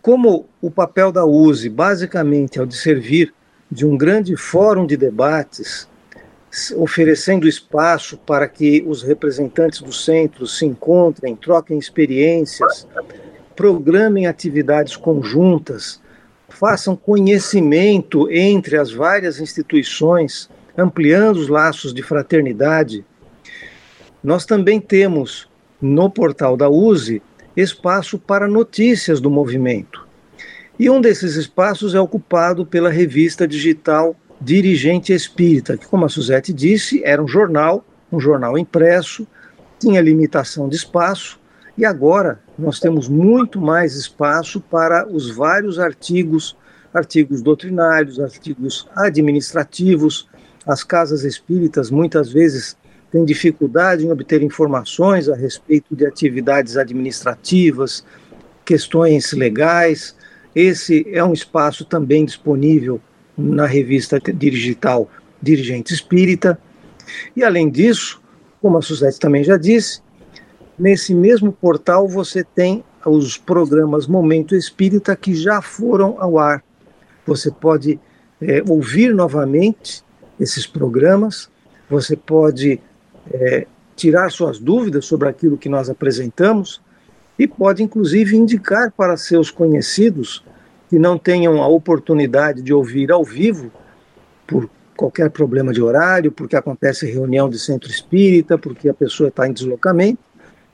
Como 0.01 0.47
o 0.61 0.69
papel 0.69 1.11
da 1.11 1.25
USE 1.25 1.69
basicamente 1.69 2.59
é 2.59 2.61
o 2.61 2.67
de 2.67 2.75
servir 2.75 3.33
de 3.71 3.85
um 3.85 3.97
grande 3.97 4.35
fórum 4.35 4.85
de 4.85 4.95
debates, 4.95 5.87
oferecendo 6.75 7.47
espaço 7.47 8.17
para 8.17 8.47
que 8.47 8.83
os 8.87 9.03
representantes 9.03 9.81
do 9.81 9.91
centro 9.91 10.47
se 10.47 10.65
encontrem, 10.65 11.35
troquem 11.35 11.77
experiências, 11.77 12.87
programem 13.55 14.27
atividades 14.27 14.95
conjuntas, 14.95 16.01
façam 16.49 16.95
conhecimento 16.95 18.29
entre 18.31 18.77
as 18.77 18.91
várias 18.91 19.39
instituições, 19.39 20.49
ampliando 20.77 21.37
os 21.37 21.47
laços 21.47 21.93
de 21.93 22.01
fraternidade. 22.01 23.05
Nós 24.23 24.45
também 24.45 24.79
temos 24.79 25.49
no 25.81 26.09
portal 26.09 26.55
da 26.55 26.69
USE 26.69 27.21
espaço 27.55 28.17
para 28.17 28.47
notícias 28.47 29.21
do 29.21 29.29
movimento. 29.29 30.05
E 30.77 30.89
um 30.89 30.99
desses 30.99 31.35
espaços 31.35 31.95
é 31.95 31.99
ocupado 31.99 32.65
pela 32.65 32.89
revista 32.89 33.47
digital 33.47 34.15
Dirigente 34.39 35.13
Espírita, 35.13 35.77
que, 35.77 35.87
como 35.87 36.05
a 36.05 36.09
Suzete 36.09 36.51
disse, 36.51 37.01
era 37.03 37.23
um 37.23 37.27
jornal, 37.27 37.85
um 38.11 38.19
jornal 38.19 38.57
impresso, 38.57 39.25
tinha 39.79 40.01
limitação 40.01 40.67
de 40.67 40.75
espaço, 40.75 41.39
e 41.77 41.85
agora 41.85 42.39
nós 42.57 42.79
temos 42.79 43.07
muito 43.07 43.59
mais 43.59 43.95
espaço 43.95 44.61
para 44.61 45.07
os 45.07 45.29
vários 45.29 45.79
artigos, 45.79 46.55
artigos 46.93 47.41
doutrinários, 47.41 48.19
artigos 48.19 48.87
administrativos. 48.95 50.27
As 50.65 50.83
casas 50.83 51.23
espíritas 51.23 51.91
muitas 51.91 52.31
vezes 52.31 52.77
têm 53.11 53.25
dificuldade 53.25 54.05
em 54.05 54.11
obter 54.11 54.41
informações 54.41 55.27
a 55.27 55.35
respeito 55.35 55.95
de 55.95 56.05
atividades 56.05 56.77
administrativas, 56.77 58.05
questões 58.63 59.33
legais. 59.33 60.15
Esse 60.55 61.05
é 61.11 61.23
um 61.23 61.33
espaço 61.33 61.83
também 61.83 62.25
disponível 62.25 63.01
na 63.37 63.65
revista 63.65 64.19
digital 64.19 65.09
Dirigente 65.41 65.93
Espírita. 65.93 66.57
E 67.35 67.43
além 67.43 67.69
disso, 67.69 68.21
como 68.61 68.77
a 68.77 68.81
Suzette 68.81 69.19
também 69.19 69.43
já 69.43 69.57
disse, 69.57 70.01
nesse 70.77 71.13
mesmo 71.13 71.51
portal 71.51 72.07
você 72.07 72.43
tem 72.43 72.83
os 73.05 73.37
programas 73.37 74.07
Momento 74.07 74.55
Espírita 74.55 75.15
que 75.15 75.35
já 75.35 75.61
foram 75.61 76.15
ao 76.19 76.39
ar. 76.39 76.63
Você 77.25 77.51
pode 77.51 77.99
é, 78.41 78.63
ouvir 78.67 79.13
novamente 79.13 80.03
esses 80.39 80.65
programas, 80.65 81.49
você 81.89 82.15
pode 82.15 82.79
é, 83.31 83.67
tirar 83.95 84.29
suas 84.31 84.59
dúvidas 84.59 85.05
sobre 85.05 85.29
aquilo 85.29 85.57
que 85.57 85.69
nós 85.69 85.89
apresentamos 85.89 86.81
e 87.37 87.47
pode, 87.47 87.83
inclusive, 87.83 88.35
indicar 88.35 88.91
para 88.91 89.17
seus 89.17 89.51
conhecidos 89.51 90.43
não 90.99 91.17
tenham 91.17 91.61
a 91.61 91.67
oportunidade 91.67 92.61
de 92.61 92.73
ouvir 92.73 93.11
ao 93.11 93.23
vivo, 93.23 93.71
por 94.45 94.69
qualquer 94.95 95.29
problema 95.29 95.73
de 95.73 95.81
horário, 95.81 96.31
porque 96.31 96.55
acontece 96.55 97.05
reunião 97.05 97.49
de 97.49 97.59
centro 97.59 97.89
espírita, 97.89 98.57
porque 98.57 98.87
a 98.87 98.93
pessoa 98.93 99.29
está 99.29 99.47
em 99.47 99.53
deslocamento. 99.53 100.19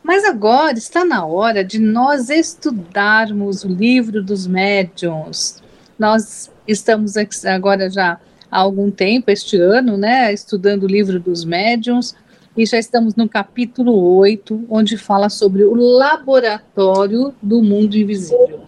Mas 0.02 0.24
agora 0.24 0.76
está 0.76 1.04
na 1.04 1.24
hora 1.24 1.62
de 1.62 1.78
nós 1.78 2.30
estudarmos 2.30 3.62
o 3.62 3.68
livro 3.68 4.24
dos 4.24 4.48
médiuns. 4.48 5.62
Nós 5.96 6.50
estamos 6.66 7.14
agora 7.46 7.88
já 7.88 8.18
há 8.50 8.58
algum 8.58 8.90
tempo, 8.90 9.30
este 9.30 9.56
ano, 9.56 9.96
né, 9.96 10.32
estudando 10.32 10.82
o 10.82 10.88
livro 10.88 11.20
dos 11.20 11.44
médiuns 11.44 12.12
e 12.56 12.66
já 12.66 12.76
estamos 12.76 13.14
no 13.14 13.28
capítulo 13.28 14.16
8, 14.16 14.64
onde 14.68 14.96
fala 14.96 15.28
sobre 15.28 15.62
o 15.62 15.74
laboratório 15.76 17.32
do 17.40 17.62
mundo 17.62 17.96
invisível. 17.96 18.66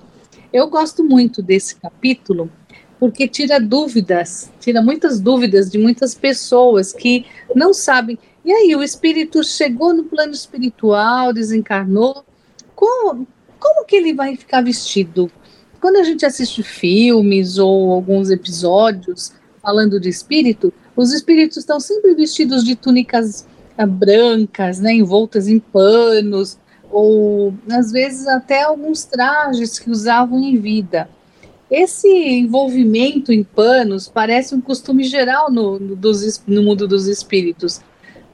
Eu 0.53 0.69
gosto 0.69 1.05
muito 1.05 1.43
desse 1.43 1.77
capítulo 1.77 2.51
porque 2.99 3.27
tira 3.27 3.59
dúvidas, 3.59 4.53
tira 4.61 4.83
muitas 4.83 5.21
dúvidas 5.21 5.71
de 5.71 5.79
muitas 5.79 6.15
pessoas 6.15 6.93
que 6.93 7.25
não 7.55 7.73
sabem. 7.73 8.19
E 8.45 8.53
aí, 8.53 8.77
o 8.77 8.83
espírito 8.83 9.43
chegou 9.43 9.95
no 9.95 10.05
plano 10.05 10.33
espiritual, 10.33 11.33
desencarnou. 11.33 12.25
Como, 12.75 13.27
como 13.59 13.87
que 13.87 13.97
ele 13.97 14.13
vai 14.13 14.37
ficar 14.37 14.63
vestido? 14.63 15.31
Quando 15.81 15.97
a 15.97 16.03
gente 16.03 16.27
assiste 16.27 16.63
filmes 16.63 17.57
ou 17.57 17.91
alguns 17.91 18.29
episódios 18.29 19.33
falando 19.63 19.99
de 19.99 20.11
espírito, 20.11 20.73
os 20.95 21.13
espíritos 21.13 21.59
estão 21.59 21.81
sempre 21.81 22.15
vestidos 22.15 22.65
de 22.65 22.77
túnicas 22.77 23.47
brancas, 23.87 24.79
né, 24.79 24.93
envoltas 24.93 25.49
em 25.49 25.59
panos, 25.59 26.59
ou 26.91 27.55
às 27.71 27.93
vezes 27.93 28.27
até 28.27 28.63
alguns 28.63 29.05
trajes 29.05 29.79
que 29.79 29.91
usavam 29.91 30.43
em 30.43 30.59
vida. 30.59 31.09
Esse 31.71 32.09
envolvimento 32.09 33.33
em 33.33 33.45
panos 33.45 34.09
parece 34.09 34.55
um 34.55 34.61
costume 34.61 35.05
geral 35.05 35.51
no, 35.51 35.79
no, 35.79 35.95
dos, 35.95 36.43
no 36.47 36.63
mundo 36.63 36.89
dos 36.89 37.07
espíritos. 37.07 37.81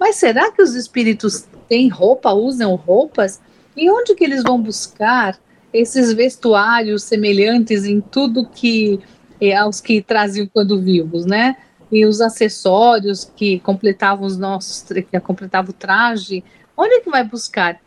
Mas 0.00 0.16
será 0.16 0.50
que 0.50 0.62
os 0.62 0.74
espíritos 0.74 1.46
têm 1.68 1.88
roupa, 1.88 2.32
usam 2.32 2.74
roupas? 2.74 3.40
E 3.76 3.90
onde 3.90 4.14
que 4.14 4.24
eles 4.24 4.42
vão 4.42 4.60
buscar 4.60 5.38
esses 5.72 6.12
vestuários 6.14 7.02
semelhantes 7.02 7.84
em 7.84 8.00
tudo 8.00 8.48
que 8.48 8.98
é, 9.38 9.54
aos 9.54 9.82
que 9.82 10.00
traziam 10.00 10.48
quando 10.50 10.80
vivos, 10.80 11.26
né? 11.26 11.56
e 11.90 12.04
os 12.04 12.20
acessórios 12.20 13.24
que 13.36 13.60
completavam 13.60 14.26
os 14.26 14.36
nossos, 14.36 14.82
que 14.82 15.20
completavam 15.20 15.70
o 15.70 15.74
traje, 15.74 16.42
onde 16.76 16.94
é 16.94 17.00
que 17.00 17.10
vai 17.10 17.24
buscar? 17.24 17.80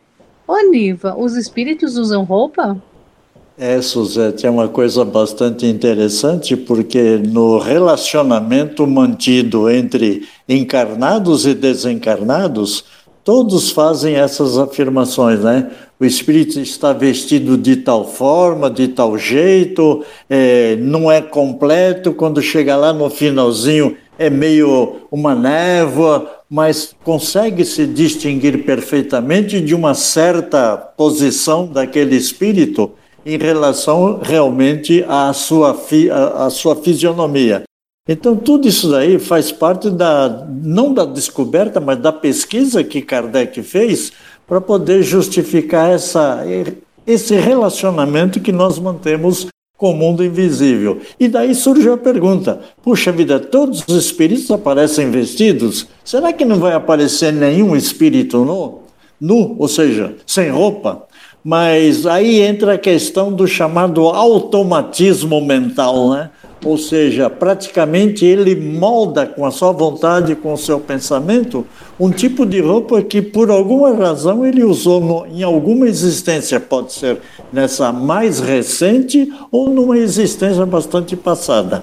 Ô 0.50 0.68
Niva, 0.68 1.14
os 1.16 1.36
espíritos 1.36 1.96
usam 1.96 2.24
roupa? 2.24 2.76
É, 3.56 3.80
Suzete, 3.80 4.48
é 4.48 4.50
uma 4.50 4.66
coisa 4.66 5.04
bastante 5.04 5.64
interessante, 5.64 6.56
porque 6.56 7.18
no 7.18 7.58
relacionamento 7.58 8.84
mantido 8.84 9.70
entre 9.70 10.26
encarnados 10.48 11.46
e 11.46 11.54
desencarnados, 11.54 12.84
todos 13.22 13.70
fazem 13.70 14.16
essas 14.16 14.58
afirmações, 14.58 15.38
né? 15.38 15.70
O 16.00 16.04
espírito 16.04 16.58
está 16.58 16.92
vestido 16.92 17.56
de 17.56 17.76
tal 17.76 18.04
forma, 18.04 18.68
de 18.68 18.88
tal 18.88 19.16
jeito, 19.16 20.04
é, 20.28 20.74
não 20.74 21.08
é 21.08 21.22
completo, 21.22 22.12
quando 22.12 22.42
chega 22.42 22.74
lá 22.74 22.92
no 22.92 23.08
finalzinho 23.08 23.96
é 24.18 24.28
meio 24.28 24.96
uma 25.12 25.32
névoa, 25.32 26.39
mas 26.50 26.94
consegue 27.04 27.64
se 27.64 27.86
distinguir 27.86 28.64
perfeitamente 28.64 29.60
de 29.60 29.72
uma 29.72 29.94
certa 29.94 30.76
posição 30.76 31.66
daquele 31.66 32.16
espírito 32.16 32.90
em 33.24 33.38
relação 33.38 34.18
realmente 34.20 35.04
à 35.06 35.32
sua, 35.32 35.74
fi, 35.74 36.10
à, 36.10 36.46
à 36.46 36.50
sua 36.50 36.74
fisionomia. 36.74 37.62
Então, 38.08 38.34
tudo 38.34 38.66
isso 38.66 38.90
daí 38.90 39.20
faz 39.20 39.52
parte 39.52 39.88
da, 39.88 40.44
não 40.48 40.92
da 40.92 41.04
descoberta, 41.04 41.78
mas 41.78 42.00
da 42.00 42.12
pesquisa 42.12 42.82
que 42.82 43.00
Kardec 43.00 43.62
fez 43.62 44.10
para 44.48 44.60
poder 44.60 45.02
justificar 45.04 45.92
essa, 45.92 46.42
esse 47.06 47.36
relacionamento 47.36 48.40
que 48.40 48.50
nós 48.50 48.80
mantemos 48.80 49.46
com 49.80 49.92
o 49.92 49.96
mundo 49.96 50.22
invisível. 50.22 51.00
E 51.18 51.26
daí 51.26 51.54
surge 51.54 51.88
a 51.88 51.96
pergunta: 51.96 52.60
puxa 52.82 53.10
vida, 53.10 53.40
todos 53.40 53.82
os 53.88 53.96
espíritos 53.96 54.50
aparecem 54.50 55.10
vestidos? 55.10 55.86
Será 56.04 56.34
que 56.34 56.44
não 56.44 56.58
vai 56.58 56.74
aparecer 56.74 57.32
nenhum 57.32 57.74
espírito 57.74 58.44
nu? 58.44 58.80
Nu, 59.18 59.56
ou 59.58 59.66
seja, 59.66 60.14
sem 60.26 60.50
roupa? 60.50 61.06
Mas 61.42 62.06
aí 62.06 62.40
entra 62.40 62.74
a 62.74 62.78
questão 62.78 63.32
do 63.32 63.46
chamado 63.46 64.02
automatismo 64.02 65.40
mental, 65.40 66.10
né? 66.10 66.30
Ou 66.64 66.76
seja, 66.76 67.30
praticamente 67.30 68.24
ele 68.24 68.54
molda 68.54 69.26
com 69.26 69.46
a 69.46 69.50
sua 69.50 69.72
vontade, 69.72 70.34
com 70.34 70.52
o 70.52 70.58
seu 70.58 70.78
pensamento, 70.78 71.66
um 71.98 72.10
tipo 72.10 72.44
de 72.44 72.60
roupa 72.60 73.02
que 73.02 73.22
por 73.22 73.50
alguma 73.50 73.94
razão 73.94 74.44
ele 74.44 74.62
usou 74.62 75.00
no, 75.00 75.26
em 75.26 75.42
alguma 75.42 75.88
existência, 75.88 76.60
pode 76.60 76.92
ser 76.92 77.18
nessa 77.52 77.92
mais 77.92 78.40
recente 78.40 79.32
ou 79.50 79.70
numa 79.70 79.98
existência 79.98 80.66
bastante 80.66 81.16
passada. 81.16 81.82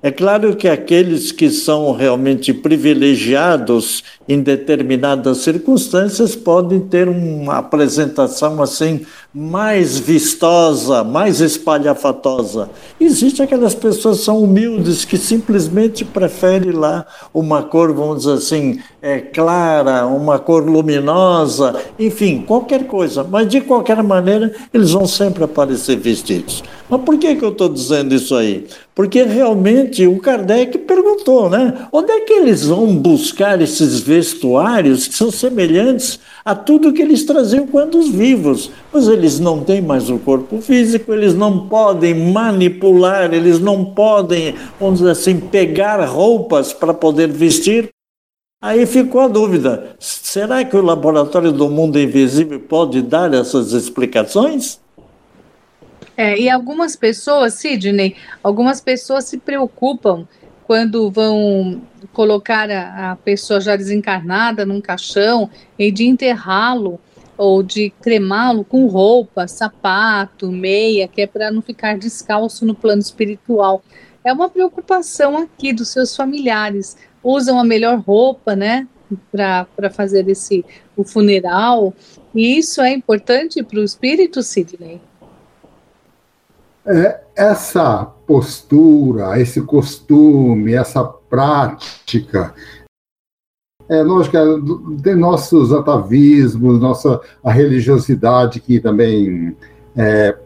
É 0.00 0.12
claro 0.12 0.54
que 0.54 0.68
aqueles 0.68 1.32
que 1.32 1.50
são 1.50 1.90
realmente 1.90 2.54
privilegiados 2.54 4.04
em 4.28 4.40
determinadas 4.40 5.38
circunstâncias 5.38 6.36
podem 6.36 6.78
ter 6.78 7.08
uma 7.08 7.58
apresentação 7.58 8.62
assim 8.62 9.04
mais 9.32 9.98
vistosa, 9.98 11.04
mais 11.04 11.40
espalhafatosa. 11.40 12.70
Existem 12.98 13.44
aquelas 13.44 13.74
pessoas 13.74 14.18
que 14.18 14.24
são 14.24 14.42
humildes 14.42 15.04
que 15.04 15.18
simplesmente 15.18 16.02
preferem 16.02 16.72
lá 16.72 17.06
uma 17.32 17.62
cor, 17.62 17.92
vamos 17.92 18.20
dizer 18.20 18.32
assim, 18.32 18.80
é, 19.02 19.20
clara, 19.20 20.06
uma 20.06 20.38
cor 20.38 20.64
luminosa, 20.64 21.76
enfim, 21.98 22.42
qualquer 22.46 22.86
coisa. 22.86 23.22
Mas 23.22 23.48
de 23.48 23.60
qualquer 23.60 24.02
maneira, 24.02 24.54
eles 24.72 24.92
vão 24.92 25.06
sempre 25.06 25.44
aparecer 25.44 25.96
vestidos. 25.96 26.64
Mas 26.88 27.02
por 27.02 27.18
que, 27.18 27.36
que 27.36 27.44
eu 27.44 27.50
estou 27.50 27.68
dizendo 27.68 28.14
isso 28.14 28.34
aí? 28.34 28.66
Porque 28.94 29.22
realmente 29.22 30.06
o 30.06 30.18
Kardec 30.18 30.78
perguntou, 30.78 31.50
né? 31.50 31.86
Onde 31.92 32.10
é 32.10 32.20
que 32.20 32.32
eles 32.32 32.64
vão 32.64 32.96
buscar 32.96 33.60
esses 33.60 34.00
vestuários 34.00 35.06
que 35.06 35.14
são 35.14 35.30
semelhantes 35.30 36.18
a 36.48 36.54
tudo 36.54 36.94
que 36.94 37.02
eles 37.02 37.24
traziam 37.24 37.66
quando 37.66 38.00
vivos? 38.10 38.70
Mas 38.90 39.06
eles 39.06 39.38
não 39.38 39.62
têm 39.62 39.82
mais 39.82 40.08
o 40.08 40.18
corpo 40.18 40.62
físico, 40.62 41.12
eles 41.12 41.34
não 41.34 41.68
podem 41.68 42.14
manipular, 42.14 43.34
eles 43.34 43.60
não 43.60 43.84
podem, 43.84 44.54
vamos 44.80 45.00
dizer 45.00 45.10
assim, 45.10 45.38
pegar 45.38 46.02
roupas 46.06 46.72
para 46.72 46.94
poder 46.94 47.28
vestir. 47.28 47.90
Aí 48.62 48.86
ficou 48.86 49.20
a 49.20 49.28
dúvida: 49.28 49.94
será 49.98 50.64
que 50.64 50.74
o 50.74 50.80
Laboratório 50.80 51.52
do 51.52 51.68
Mundo 51.68 52.00
Invisível 52.00 52.58
pode 52.60 53.02
dar 53.02 53.34
essas 53.34 53.74
explicações? 53.74 54.80
É, 56.16 56.34
e 56.38 56.48
algumas 56.48 56.96
pessoas, 56.96 57.54
Sidney, 57.54 58.16
algumas 58.42 58.80
pessoas 58.80 59.24
se 59.24 59.36
preocupam 59.36 60.26
quando 60.68 61.10
vão 61.10 61.80
colocar 62.12 62.70
a, 62.70 63.12
a 63.12 63.16
pessoa 63.16 63.58
já 63.58 63.74
desencarnada 63.74 64.66
num 64.66 64.82
caixão 64.82 65.48
e 65.78 65.90
de 65.90 66.06
enterrá-lo 66.06 67.00
ou 67.38 67.62
de 67.62 67.88
cremá-lo 68.02 68.62
com 68.64 68.86
roupa, 68.86 69.48
sapato, 69.48 70.52
meia, 70.52 71.08
que 71.08 71.22
é 71.22 71.26
para 71.26 71.50
não 71.50 71.62
ficar 71.62 71.96
descalço 71.96 72.66
no 72.66 72.74
plano 72.74 73.00
espiritual. 73.00 73.82
É 74.22 74.30
uma 74.30 74.50
preocupação 74.50 75.38
aqui 75.38 75.72
dos 75.72 75.88
seus 75.88 76.14
familiares. 76.14 76.98
Usam 77.24 77.58
a 77.58 77.64
melhor 77.64 78.00
roupa, 78.00 78.54
né, 78.54 78.86
para 79.32 79.88
fazer 79.90 80.28
esse 80.28 80.66
o 80.94 81.02
funeral. 81.02 81.94
E 82.34 82.58
isso 82.58 82.82
é 82.82 82.92
importante 82.92 83.62
para 83.62 83.80
o 83.80 83.84
espírito, 83.84 84.42
Sidney? 84.42 85.00
É, 86.88 87.20
essa 87.36 88.04
postura, 88.04 89.40
esse 89.40 89.60
costume, 89.62 90.74
essa 90.74 91.04
prática, 91.04 92.54
é 93.88 94.02
lógico, 94.02 94.36
tem 95.02 95.14
nossos 95.14 95.72
atavismos, 95.72 96.78
nossa 96.78 97.20
a 97.42 97.50
religiosidade 97.50 98.60
que 98.60 98.80
também 98.80 99.56
é, 99.96 100.36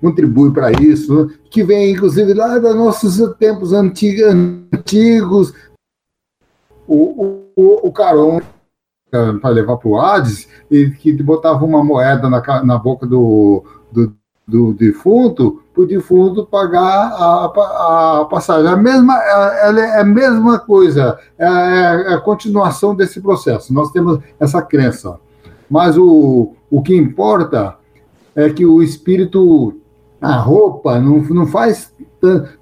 contribui 0.00 0.52
para 0.52 0.70
isso, 0.70 1.30
que 1.50 1.64
vem 1.64 1.92
inclusive 1.92 2.34
lá 2.34 2.58
dos 2.58 2.74
nossos 2.74 3.16
tempos 3.36 3.72
antigos, 3.72 4.24
antigos. 4.72 5.54
O, 6.86 7.44
o, 7.56 7.88
o 7.88 7.92
Caron 7.92 8.40
para 9.10 9.50
levar 9.50 9.76
para 9.76 9.88
o 9.88 10.00
Hades, 10.00 10.48
e 10.70 10.90
que 10.90 11.12
botava 11.12 11.64
uma 11.64 11.82
moeda 11.82 12.30
na, 12.30 12.64
na 12.64 12.78
boca 12.78 13.06
do, 13.06 13.64
do, 13.90 14.14
do 14.50 14.74
defunto 14.74 15.62
para 15.72 15.82
o 15.82 15.86
defunto 15.86 16.44
pagar 16.44 17.12
a, 17.12 17.44
a, 17.44 18.24
passagem. 18.24 18.68
A 18.68 18.76
mesma, 18.76 19.16
ela 19.16 19.80
é 19.80 20.00
a 20.00 20.04
mesma 20.04 20.58
coisa, 20.58 21.16
é, 21.38 21.44
é 21.46 22.14
a 22.14 22.20
continuação 22.20 22.94
desse 22.94 23.20
processo. 23.20 23.72
Nós 23.72 23.92
temos 23.92 24.18
essa 24.38 24.60
crença. 24.60 25.18
Mas 25.70 25.96
o, 25.96 26.54
o 26.68 26.82
que 26.82 26.96
importa 26.96 27.76
é 28.34 28.50
que 28.50 28.66
o 28.66 28.82
espírito, 28.82 29.74
a 30.20 30.36
roupa, 30.36 30.98
não, 30.98 31.18
não 31.22 31.46
faz 31.46 31.92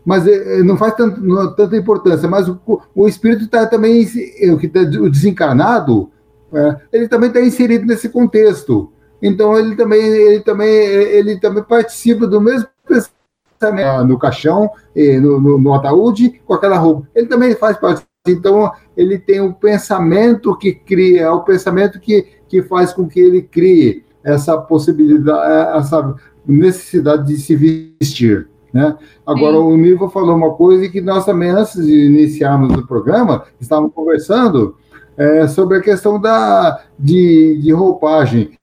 mas 0.05 0.25
é, 0.25 0.61
é, 0.61 0.63
não 0.63 0.77
faz 0.77 0.95
tanto, 0.95 1.21
não, 1.21 1.53
tanta 1.53 1.77
importância, 1.77 2.29
mas 2.29 2.49
o, 2.49 2.61
o 2.95 3.09
espírito 3.09 3.43
está 3.43 3.67
também, 3.67 4.07
o, 4.53 4.69
tá, 4.69 4.81
o 5.01 5.11
desencarnado, 5.11 6.11
é, 6.53 6.77
ele 6.93 7.09
também 7.09 7.29
está 7.29 7.41
inserido 7.41 7.85
nesse 7.85 8.09
contexto. 8.09 8.93
Então 9.23 9.57
ele 9.59 9.75
também, 9.75 10.01
ele 10.01 10.41
também, 10.41 10.69
ele 10.69 11.41
também 11.41 11.63
participa 11.63 12.27
do 12.27 12.41
mesmo 12.41 12.69
pensamento 12.87 14.05
no 14.07 14.19
caixão, 14.19 14.71
no, 14.95 15.41
no, 15.41 15.59
no 15.59 15.75
ataúde, 15.75 16.41
com 16.47 16.55
aquela 16.55 16.79
roupa. 16.79 17.09
Ele 17.15 17.27
também 17.27 17.55
faz 17.55 17.77
parte. 17.77 18.07
Então 18.27 18.71
ele 18.97 19.19
tem 19.19 19.41
o 19.41 19.47
um 19.47 19.53
pensamento 19.53 20.57
que 20.57 20.73
cria, 20.73 21.23
é 21.23 21.31
o 21.31 21.43
pensamento 21.43 21.99
que, 21.99 22.27
que 22.49 22.63
faz 22.63 22.93
com 22.93 23.09
que 23.09 23.19
ele 23.19 23.43
crie 23.43 24.05
essa 24.23 24.57
possibilidade, 24.59 25.79
essa 25.79 26.15
necessidade 26.47 27.27
de 27.27 27.39
se 27.39 27.57
vestir. 27.57 28.49
Né? 28.73 28.97
Agora, 29.27 29.57
Sim. 29.57 29.63
o 29.63 29.77
Nivo 29.77 30.09
falou 30.11 30.37
uma 30.37 30.55
coisa 30.55 30.89
que 30.89 31.01
nós 31.01 31.25
também, 31.25 31.51
antes 31.51 31.85
de 31.85 32.07
iniciarmos 32.07 32.75
o 32.77 32.87
programa, 32.87 33.45
estávamos 33.61 33.93
conversando 33.95 34.77
é, 35.17 35.49
sobre 35.49 35.79
a 35.79 35.81
questão 35.81 36.21
da, 36.21 36.83
de, 36.99 37.59
de 37.63 37.73
roupagem. 37.73 38.58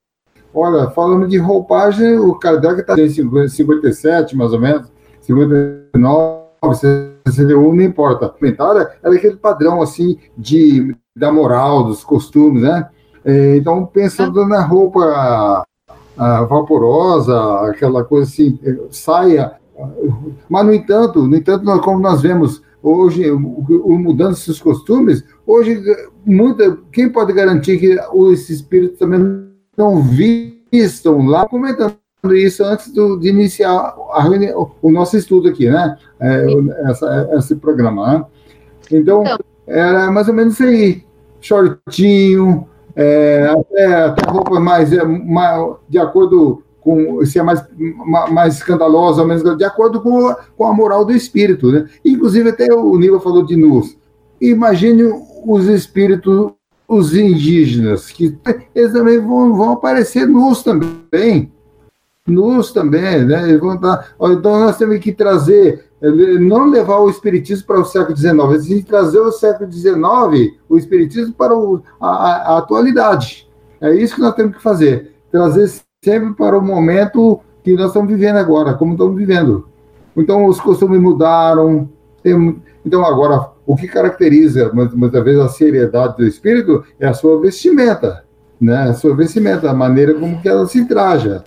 Olha, 0.56 0.89
falando 0.91 1.28
de 1.28 1.38
roupagem, 1.38 2.18
o 2.18 2.34
Kardec 2.36 2.80
está 2.80 2.98
em 2.98 3.50
57, 3.50 4.38
mais 4.38 4.54
ou 4.54 4.60
menos, 4.62 4.89
59, 5.20 6.46
61, 7.26 7.76
não 7.76 7.84
importa. 7.84 8.30
Comentário 8.30 8.88
era 9.04 9.13
aquele 9.13 9.36
padrão, 9.36 9.82
assim, 9.82 10.18
de, 10.38 10.96
da 11.13 11.30
moral, 11.30 11.84
dos 11.84 12.06
costumes, 12.06 12.63
né? 12.63 12.88
É, 13.26 13.58
então, 13.58 13.86
pensando 13.86 14.46
na 14.46 14.62
roupa 14.62 15.65
a, 16.18 16.44
vaporosa, 16.46 17.38
aquela 17.70 18.06
coisa 18.06 18.32
assim, 18.32 18.58
saia. 18.91 19.56
Mas, 20.48 20.65
no 20.65 20.74
entanto, 20.74 21.28
no 21.28 21.36
entanto, 21.36 21.65
como 21.82 22.00
nós 22.00 22.22
vemos 22.22 22.63
hoje, 22.82 23.30
o, 23.30 23.38
o 23.38 24.00
mudança 24.00 24.46
dos 24.50 24.62
costumes, 24.62 25.22
hoje, 25.46 25.84
muita, 26.26 26.78
quem 26.94 27.10
pode 27.10 27.34
garantir 27.34 27.78
que 27.78 28.00
esse 28.32 28.54
espírito 28.54 28.98
também 28.98 29.54
não 29.77 30.01
vistam 30.01 31.25
lá 31.25 31.47
comentando 31.47 31.97
isso 32.33 32.63
antes 32.63 32.91
do, 32.91 33.17
de 33.17 33.29
iniciar 33.29 33.95
reunião, 34.19 34.71
o 34.81 34.91
nosso 34.91 35.15
estudo 35.15 35.49
aqui, 35.49 35.69
né? 35.69 35.97
É, 36.19 36.45
essa, 36.89 37.29
esse 37.33 37.55
programa. 37.55 38.13
Né? 38.13 38.25
Então, 38.91 39.23
então, 39.23 39.38
era 39.67 40.11
mais 40.11 40.27
ou 40.27 40.33
menos 40.33 40.55
isso 40.55 40.63
aí. 40.63 41.03
Shortinho, 41.39 42.67
é, 42.95 43.47
até, 43.47 43.85
até 43.85 44.31
roupa 44.31 44.59
mais, 44.59 44.91
é, 44.91 45.03
mais, 45.03 45.75
de 45.88 45.99
acordo 45.99 46.63
com 46.81 47.25
se 47.25 47.39
é 47.39 47.43
mais, 47.43 47.65
mais 48.31 48.55
escandalosa 48.55 49.23
ou 49.23 49.27
menos 49.27 49.57
de 49.57 49.63
acordo 49.63 50.01
com, 50.01 50.35
com 50.55 50.65
a 50.65 50.73
moral 50.73 51.03
do 51.03 51.11
espírito, 51.11 51.71
né? 51.71 51.88
Inclusive 52.03 52.49
até 52.49 52.71
o 52.73 52.97
Nilo 52.97 53.19
falou 53.19 53.43
de 53.43 53.55
nus. 53.55 53.97
Imagine 54.39 55.03
os 55.45 55.67
espíritos 55.67 56.51
os 56.88 57.15
indígenas, 57.15 58.12
que 58.12 58.38
eles 58.74 58.93
também 58.93 59.19
vão, 59.19 59.56
vão 59.56 59.71
aparecer 59.71 60.28
nus 60.28 60.63
também. 60.63 61.52
Nus 62.28 62.71
também, 62.71 63.24
né? 63.24 63.50
Eles 63.50 63.60
vão 63.60 63.76
estar, 63.76 64.15
então 64.19 64.60
nós 64.60 64.78
temos 64.78 64.98
que 65.00 65.12
trazer, 65.12 65.86
não 66.39 66.69
levar 66.69 67.00
o 67.00 67.10
Espiritismo 67.10 67.67
para 67.67 67.80
o 67.80 67.86
século 67.86 68.17
XIX, 68.17 68.36
mas 68.36 68.84
trazer 68.84 69.19
o 69.19 69.32
século 69.32 69.71
XIX, 69.71 70.56
o 70.67 70.78
Espiritismo 70.78 71.34
para 71.34 71.56
o, 71.56 71.82
a, 72.00 72.54
a 72.54 72.58
atualidade. 72.58 73.48
É 73.80 73.93
isso 73.93 74.15
que 74.15 74.21
nós 74.21 74.34
temos 74.34 74.56
que 74.56 74.63
fazer. 74.63 75.13
Trazer 75.32 75.69
sempre 76.04 76.34
para 76.34 76.58
o 76.58 76.62
momento 76.62 77.39
que 77.63 77.74
nós 77.76 77.88
estamos 77.88 78.10
vivendo 78.10 78.38
agora, 78.38 78.74
como 78.74 78.93
estamos 78.93 79.15
vivendo. 79.15 79.67
Então, 80.15 80.45
os 80.45 80.60
costumes 80.60 81.00
mudaram. 81.00 81.89
Tem, 82.24 82.62
então, 82.86 83.04
agora, 83.04 83.50
o 83.65 83.75
que 83.75 83.88
caracteriza 83.88 84.71
muitas 84.73 85.23
vezes 85.23 85.39
a 85.39 85.49
seriedade 85.49 86.17
do 86.17 86.25
espírito 86.25 86.84
é 86.99 87.08
a 87.08 87.13
sua 87.13 87.39
vestimenta, 87.39 88.23
né? 88.60 88.84
A 88.84 88.93
sua 88.93 89.15
vestimenta, 89.15 89.69
a 89.69 89.73
maneira 89.73 90.13
como 90.13 90.41
que 90.41 90.47
ela 90.47 90.67
se 90.67 90.86
traja. 90.86 91.43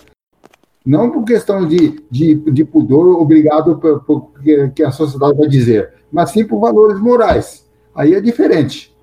Não 0.85 1.11
por 1.11 1.23
questão 1.23 1.67
de, 1.67 2.03
de, 2.09 2.35
de 2.35 2.65
pudor 2.65 3.21
obrigado 3.21 3.77
por, 3.77 4.03
por 4.03 4.31
que 4.73 4.83
a 4.83 4.91
sociedade 4.91 5.37
vai 5.37 5.47
dizer, 5.47 5.93
mas 6.11 6.31
sim 6.31 6.45
por 6.45 6.59
valores 6.59 6.99
morais. 6.99 7.67
Aí 7.93 8.13
é 8.13 8.21
diferente. 8.21 8.95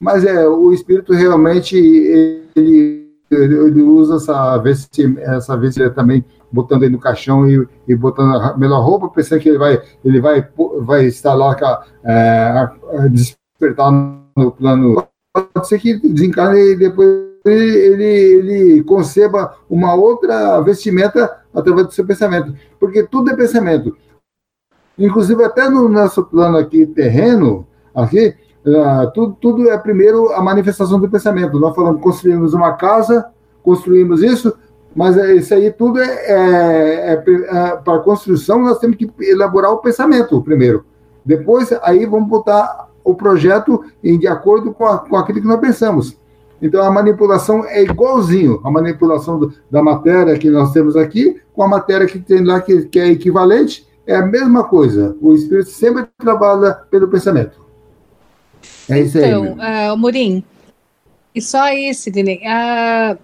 Mas 0.00 0.24
é 0.24 0.46
o 0.46 0.72
espírito 0.72 1.12
realmente 1.12 1.76
ele 1.76 3.07
ele, 3.30 3.82
usa 3.82 4.16
essa 4.16 4.56
vestimenta, 4.58 5.20
essa 5.20 5.56
vestimenta 5.56 5.94
também, 5.94 6.24
botando 6.50 6.82
ele 6.84 6.92
no 6.92 7.00
caixão 7.00 7.48
e, 7.48 7.66
e 7.86 7.94
botando 7.94 8.36
a 8.36 8.56
melhor 8.56 8.80
roupa, 8.82 9.08
pensando 9.08 9.40
que 9.40 9.48
ele 9.48 9.58
vai, 9.58 9.80
ele 10.04 10.20
vai, 10.20 10.48
vai 10.80 11.04
estar 11.06 11.34
lá 11.34 11.56
é, 12.04 12.12
a, 12.12 12.72
a 13.00 13.08
despertar 13.08 13.92
no 14.36 14.52
plano. 14.52 15.06
Pode 15.32 15.68
ser 15.68 15.78
que 15.78 15.98
desencarne 15.98 16.72
e 16.72 16.76
depois 16.76 17.28
ele, 17.44 17.76
ele, 17.76 18.04
ele 18.04 18.84
conceba 18.84 19.56
uma 19.68 19.94
outra 19.94 20.60
vestimenta 20.60 21.42
através 21.54 21.86
do 21.86 21.92
seu 21.92 22.06
pensamento, 22.06 22.54
porque 22.78 23.02
tudo 23.02 23.30
é 23.30 23.36
pensamento. 23.36 23.96
Inclusive, 24.98 25.44
até 25.44 25.68
no 25.68 25.88
nosso 25.88 26.24
plano 26.24 26.58
aqui 26.58 26.84
terreno, 26.86 27.66
aqui, 27.94 28.34
uh, 28.66 29.10
tudo, 29.12 29.36
tudo 29.40 29.70
é 29.70 29.78
primeiro 29.78 30.32
a 30.32 30.42
manifestação 30.42 30.98
do 31.00 31.08
pensamento. 31.08 31.58
Nós 31.58 31.74
falamos, 31.74 32.00
construímos 32.00 32.54
uma 32.54 32.72
casa, 32.72 33.26
construímos 33.62 34.22
isso, 34.22 34.54
mas 34.94 35.16
é, 35.16 35.34
isso 35.34 35.54
aí 35.54 35.70
tudo 35.70 36.00
é, 36.00 36.06
é, 36.06 37.12
é, 37.12 37.12
é 37.14 37.76
para 37.76 37.98
construção, 38.00 38.62
nós 38.62 38.78
temos 38.78 38.96
que 38.96 39.10
elaborar 39.20 39.70
o 39.72 39.78
pensamento 39.78 40.40
primeiro. 40.42 40.84
Depois, 41.24 41.72
aí 41.82 42.06
vamos 42.06 42.28
botar 42.28 42.88
o 43.04 43.14
projeto 43.14 43.84
em, 44.02 44.18
de 44.18 44.26
acordo 44.26 44.72
com, 44.72 44.86
a, 44.86 44.98
com 44.98 45.16
aquilo 45.16 45.40
que 45.40 45.46
nós 45.46 45.60
pensamos. 45.60 46.18
Então, 46.60 46.82
a 46.82 46.90
manipulação 46.90 47.64
é 47.64 47.82
igualzinho 47.82 48.60
a 48.64 48.70
manipulação 48.70 49.38
do, 49.38 49.52
da 49.70 49.82
matéria 49.82 50.36
que 50.38 50.50
nós 50.50 50.72
temos 50.72 50.96
aqui 50.96 51.40
com 51.52 51.62
a 51.62 51.68
matéria 51.68 52.06
que 52.06 52.18
tem 52.18 52.44
lá, 52.44 52.60
que, 52.60 52.86
que 52.86 52.98
é 52.98 53.08
equivalente, 53.08 53.86
é 54.06 54.16
a 54.16 54.26
mesma 54.26 54.64
coisa. 54.64 55.16
O 55.20 55.34
espírito 55.34 55.70
sempre 55.70 56.06
trabalha 56.18 56.72
pelo 56.90 57.08
pensamento. 57.08 57.67
É 58.88 59.00
isso 59.00 59.18
então, 59.18 59.42
aí. 59.42 59.50
Então, 59.50 59.94
uh, 59.94 59.96
Murim, 59.96 60.44
e 61.34 61.40
só 61.40 61.72
isso, 61.72 62.02
Sidney. 62.02 62.38
Uh, 62.38 63.18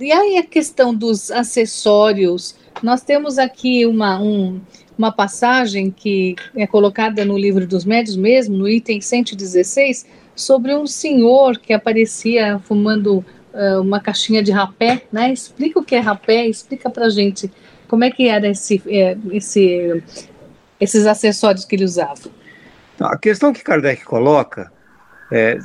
e 0.00 0.10
aí 0.10 0.38
a 0.38 0.42
questão 0.42 0.94
dos 0.94 1.30
acessórios? 1.30 2.56
Nós 2.82 3.02
temos 3.02 3.38
aqui 3.38 3.86
uma, 3.86 4.20
um, 4.20 4.60
uma 4.98 5.12
passagem 5.12 5.90
que 5.90 6.34
é 6.56 6.66
colocada 6.66 7.24
no 7.24 7.38
livro 7.38 7.66
dos 7.66 7.84
médios 7.84 8.16
mesmo, 8.16 8.56
no 8.56 8.68
item 8.68 9.00
116, 9.00 10.06
sobre 10.34 10.74
um 10.74 10.86
senhor 10.86 11.58
que 11.58 11.72
aparecia 11.72 12.58
fumando 12.64 13.24
uh, 13.52 13.80
uma 13.80 14.00
caixinha 14.00 14.42
de 14.42 14.50
rapé, 14.50 15.02
né? 15.12 15.32
Explica 15.32 15.78
o 15.78 15.84
que 15.84 15.94
é 15.94 16.00
rapé, 16.00 16.48
explica 16.48 16.90
pra 16.90 17.08
gente 17.08 17.50
como 17.86 18.04
é 18.04 18.10
que 18.10 18.26
era 18.26 18.48
esse, 18.48 18.82
é, 18.86 19.16
esse, 19.30 20.02
esses 20.80 21.06
acessórios 21.06 21.64
que 21.64 21.76
ele 21.76 21.84
usava. 21.84 22.41
A 23.04 23.18
questão 23.18 23.52
que 23.52 23.64
Kardec 23.64 24.04
coloca 24.04 24.70
é 25.30 25.58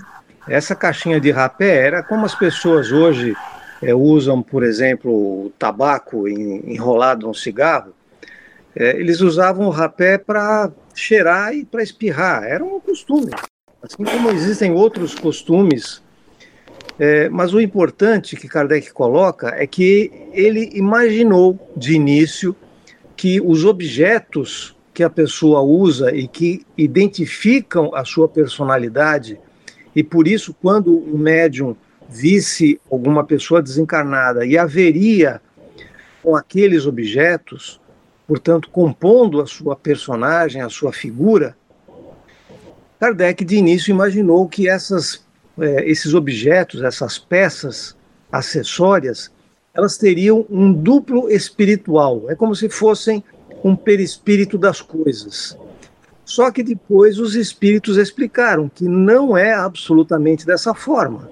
essa 0.47 0.75
caixinha 0.75 1.19
de 1.19 1.29
rapé 1.29 1.85
era 1.85 2.01
como 2.01 2.25
as 2.25 2.33
pessoas 2.33 2.91
hoje 2.91 3.35
é, 3.81 3.93
usam, 3.93 4.41
por 4.41 4.63
exemplo, 4.63 5.11
o 5.11 5.53
tabaco 5.59 6.27
enrolado 6.27 7.27
num 7.27 7.33
cigarro. 7.33 7.93
É, 8.75 8.97
eles 8.99 9.21
usavam 9.21 9.67
o 9.67 9.71
rapé 9.71 10.17
para 10.17 10.71
cheirar 10.95 11.53
e 11.53 11.65
para 11.65 11.83
espirrar. 11.83 12.43
Era 12.43 12.63
um 12.63 12.79
costume. 12.79 13.31
Assim 13.81 14.03
como 14.03 14.31
existem 14.31 14.71
outros 14.71 15.13
costumes, 15.13 16.01
é, 16.97 17.29
mas 17.29 17.53
o 17.53 17.61
importante 17.61 18.35
que 18.35 18.47
Kardec 18.47 18.91
coloca 18.91 19.49
é 19.49 19.67
que 19.67 20.11
ele 20.31 20.71
imaginou 20.73 21.59
de 21.75 21.93
início 21.93 22.55
que 23.15 23.41
os 23.41 23.65
objetos 23.65 24.76
que 24.97 25.03
a 25.03 25.11
pessoa 25.11 25.61
usa 25.61 26.09
e 26.11 26.27
que 26.27 26.65
identificam 26.75 27.93
a 27.93 28.03
sua 28.03 28.27
personalidade, 28.27 29.39
e 29.95 30.03
por 30.03 30.27
isso, 30.27 30.55
quando 30.59 30.91
o 30.91 31.15
médium 31.15 31.75
visse 32.09 32.81
alguma 32.89 33.23
pessoa 33.23 33.61
desencarnada 33.61 34.43
e 34.43 34.57
haveria 34.57 35.39
com 36.23 36.35
aqueles 36.35 36.87
objetos, 36.87 37.79
portanto, 38.27 38.71
compondo 38.71 39.39
a 39.39 39.45
sua 39.45 39.75
personagem, 39.75 40.63
a 40.63 40.69
sua 40.69 40.91
figura, 40.91 41.55
Kardec, 42.99 43.45
de 43.45 43.55
início, 43.55 43.91
imaginou 43.91 44.49
que 44.49 44.67
essas, 44.67 45.23
é, 45.59 45.87
esses 45.87 46.15
objetos, 46.15 46.81
essas 46.81 47.19
peças 47.19 47.95
acessórias, 48.31 49.31
elas 49.75 49.95
teriam 49.95 50.43
um 50.49 50.73
duplo 50.73 51.29
espiritual. 51.29 52.31
É 52.31 52.33
como 52.33 52.55
se 52.55 52.67
fossem 52.67 53.23
um 53.63 53.75
perispírito 53.75 54.57
das 54.57 54.81
coisas. 54.81 55.57
Só 56.25 56.51
que 56.51 56.61
depois 56.63 57.19
os 57.19 57.35
espíritos 57.35 57.97
explicaram 57.97 58.69
que 58.69 58.85
não 58.85 59.37
é 59.37 59.53
absolutamente 59.53 60.45
dessa 60.45 60.73
forma. 60.73 61.29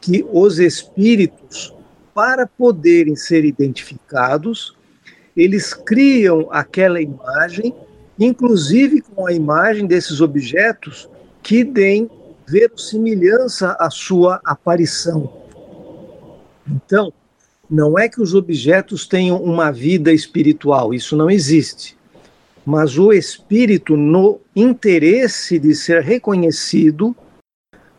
Que 0.00 0.26
os 0.32 0.58
espíritos, 0.58 1.72
para 2.14 2.46
poderem 2.46 3.14
ser 3.14 3.44
identificados, 3.44 4.76
eles 5.36 5.74
criam 5.74 6.48
aquela 6.50 7.00
imagem 7.00 7.74
inclusive 8.18 9.00
com 9.00 9.26
a 9.26 9.32
imagem 9.32 9.86
desses 9.86 10.20
objetos 10.20 11.08
que 11.42 11.62
deem 11.62 12.10
verossimilhança 12.46 13.76
à 13.78 13.90
sua 13.90 14.40
aparição. 14.44 15.32
Então, 16.66 17.12
não 17.68 17.98
é 17.98 18.08
que 18.08 18.20
os 18.20 18.34
objetos 18.34 19.06
tenham 19.06 19.42
uma 19.42 19.70
vida 19.70 20.12
espiritual, 20.12 20.94
isso 20.94 21.16
não 21.16 21.30
existe. 21.30 21.96
Mas 22.64 22.98
o 22.98 23.12
espírito, 23.12 23.96
no 23.96 24.40
interesse 24.54 25.58
de 25.58 25.74
ser 25.74 26.02
reconhecido, 26.02 27.14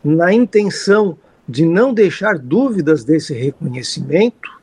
na 0.03 0.33
intenção 0.33 1.17
de 1.47 1.65
não 1.65 1.93
deixar 1.93 2.37
dúvidas 2.37 3.03
desse 3.03 3.33
reconhecimento, 3.33 4.57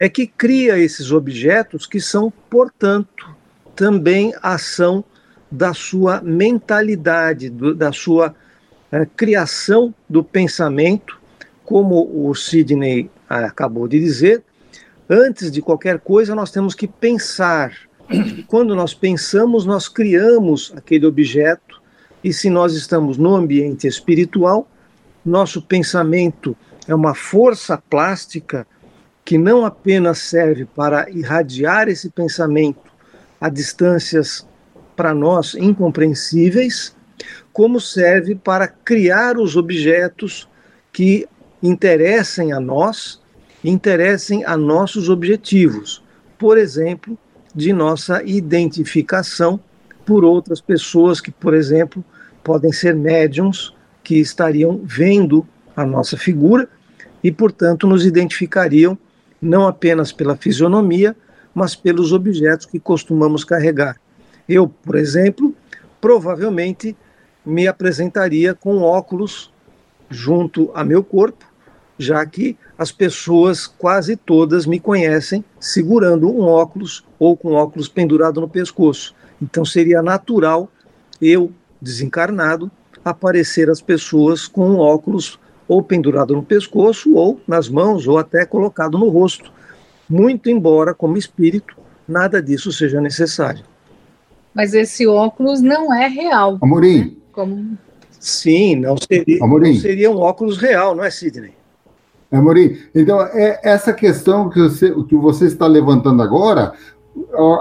é 0.00 0.08
que 0.08 0.26
cria 0.26 0.78
esses 0.78 1.12
objetos 1.12 1.86
que 1.86 2.00
são, 2.00 2.32
portanto, 2.50 3.36
também 3.74 4.32
ação 4.42 5.04
da 5.50 5.72
sua 5.72 6.20
mentalidade, 6.20 7.48
do, 7.48 7.74
da 7.74 7.92
sua 7.92 8.34
é, 8.90 9.06
criação 9.06 9.94
do 10.08 10.22
pensamento, 10.22 11.18
como 11.64 12.28
o 12.28 12.34
Sidney 12.34 13.10
eh, 13.16 13.17
acabou 13.28 13.86
de 13.86 13.98
dizer, 13.98 14.42
antes 15.08 15.50
de 15.50 15.60
qualquer 15.60 15.98
coisa 16.00 16.34
nós 16.34 16.50
temos 16.50 16.74
que 16.74 16.86
pensar. 16.86 17.72
Quando 18.46 18.74
nós 18.74 18.94
pensamos, 18.94 19.64
nós 19.66 19.88
criamos 19.88 20.72
aquele 20.76 21.06
objeto, 21.06 21.80
e 22.22 22.32
se 22.32 22.50
nós 22.50 22.74
estamos 22.74 23.16
no 23.16 23.34
ambiente 23.34 23.86
espiritual, 23.86 24.68
nosso 25.24 25.62
pensamento 25.62 26.56
é 26.86 26.94
uma 26.94 27.14
força 27.14 27.76
plástica 27.76 28.66
que 29.24 29.36
não 29.36 29.64
apenas 29.64 30.18
serve 30.20 30.64
para 30.64 31.08
irradiar 31.10 31.86
esse 31.88 32.08
pensamento 32.08 32.90
a 33.40 33.48
distâncias 33.48 34.46
para 34.96 35.14
nós 35.14 35.54
incompreensíveis, 35.54 36.96
como 37.52 37.80
serve 37.80 38.34
para 38.34 38.66
criar 38.66 39.36
os 39.36 39.54
objetos 39.54 40.48
que 40.92 41.28
interessem 41.62 42.52
a 42.52 42.60
nós, 42.60 43.20
interessem 43.64 44.44
a 44.44 44.56
nossos 44.56 45.08
objetivos. 45.08 46.02
Por 46.38 46.56
exemplo, 46.56 47.18
de 47.54 47.72
nossa 47.72 48.22
identificação 48.22 49.58
por 50.06 50.24
outras 50.24 50.60
pessoas 50.60 51.20
que, 51.20 51.30
por 51.30 51.54
exemplo, 51.54 52.04
podem 52.42 52.72
ser 52.72 52.94
médiums 52.94 53.74
que 54.02 54.16
estariam 54.16 54.80
vendo 54.84 55.46
a 55.76 55.84
nossa 55.84 56.16
figura 56.16 56.68
e, 57.22 57.30
portanto, 57.30 57.86
nos 57.86 58.06
identificariam 58.06 58.96
não 59.40 59.66
apenas 59.66 60.12
pela 60.12 60.36
fisionomia, 60.36 61.14
mas 61.54 61.74
pelos 61.74 62.12
objetos 62.12 62.66
que 62.66 62.78
costumamos 62.78 63.44
carregar. 63.44 63.96
Eu, 64.48 64.68
por 64.68 64.96
exemplo, 64.96 65.54
provavelmente 66.00 66.96
me 67.44 67.66
apresentaria 67.66 68.54
com 68.54 68.78
óculos 68.78 69.52
junto 70.08 70.70
a 70.74 70.84
meu 70.84 71.02
corpo, 71.02 71.44
já 71.98 72.24
que 72.24 72.56
as 72.78 72.92
pessoas 72.92 73.66
quase 73.66 74.16
todas 74.16 74.64
me 74.64 74.78
conhecem 74.78 75.44
segurando 75.58 76.30
um 76.30 76.42
óculos 76.42 77.04
ou 77.18 77.36
com 77.36 77.52
óculos 77.54 77.88
pendurado 77.88 78.40
no 78.40 78.48
pescoço. 78.48 79.14
Então 79.42 79.64
seria 79.64 80.00
natural 80.00 80.70
eu, 81.20 81.52
desencarnado, 81.82 82.70
aparecer 83.04 83.68
às 83.68 83.80
pessoas 83.80 84.46
com 84.46 84.70
um 84.70 84.78
óculos 84.78 85.38
ou 85.66 85.82
pendurado 85.82 86.34
no 86.34 86.42
pescoço 86.42 87.14
ou 87.14 87.40
nas 87.46 87.68
mãos 87.68 88.06
ou 88.06 88.16
até 88.16 88.46
colocado 88.46 88.96
no 88.96 89.08
rosto, 89.08 89.52
muito 90.08 90.48
embora, 90.48 90.94
como 90.94 91.18
espírito, 91.18 91.76
nada 92.06 92.40
disso 92.40 92.72
seja 92.72 93.00
necessário. 93.00 93.64
Mas 94.54 94.72
esse 94.72 95.06
óculos 95.06 95.60
não 95.60 95.92
é 95.92 96.08
real. 96.08 96.58
Amorim. 96.62 96.98
Né? 96.98 97.12
Como... 97.32 97.78
Sim, 98.18 98.76
não 98.76 98.96
seria, 98.96 99.44
Amorim. 99.44 99.74
não 99.74 99.80
seria 99.80 100.10
um 100.10 100.16
óculos 100.16 100.56
real, 100.56 100.96
não 100.96 101.04
é, 101.04 101.10
Sidney? 101.10 101.52
Amorim, 102.30 102.76
então, 102.94 103.20
é 103.22 103.58
essa 103.62 103.92
questão 103.92 104.50
que 104.50 104.60
você, 104.60 104.90
que 105.04 105.16
você 105.16 105.46
está 105.46 105.66
levantando 105.66 106.22
agora, 106.22 106.72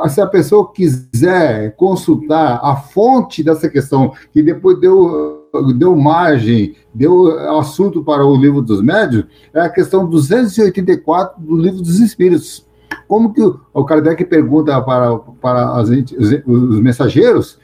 se 0.10 0.22
a 0.22 0.28
pessoa 0.28 0.72
quiser 0.72 1.76
consultar 1.76 2.60
a 2.62 2.76
fonte 2.76 3.44
dessa 3.44 3.70
questão, 3.70 4.12
que 4.32 4.44
depois 4.44 4.80
deu 4.80 5.36
deu 5.76 5.96
margem, 5.96 6.76
deu 6.94 7.40
assunto 7.58 8.04
para 8.04 8.24
o 8.24 8.36
livro 8.36 8.62
dos 8.62 8.82
médios, 8.82 9.26
é 9.54 9.62
a 9.62 9.70
questão 9.70 10.08
284 10.08 11.42
do 11.42 11.56
livro 11.56 11.82
dos 11.82 12.00
Espíritos. 12.00 12.68
Como 13.08 13.34
que 13.34 13.42
o, 13.42 13.86
Kardec 13.86 14.24
pergunta 14.26 14.80
para, 14.82 15.18
para 15.42 15.72
as, 15.80 15.90
os, 15.90 16.32
os 16.46 16.80
mensageiros 16.80 17.58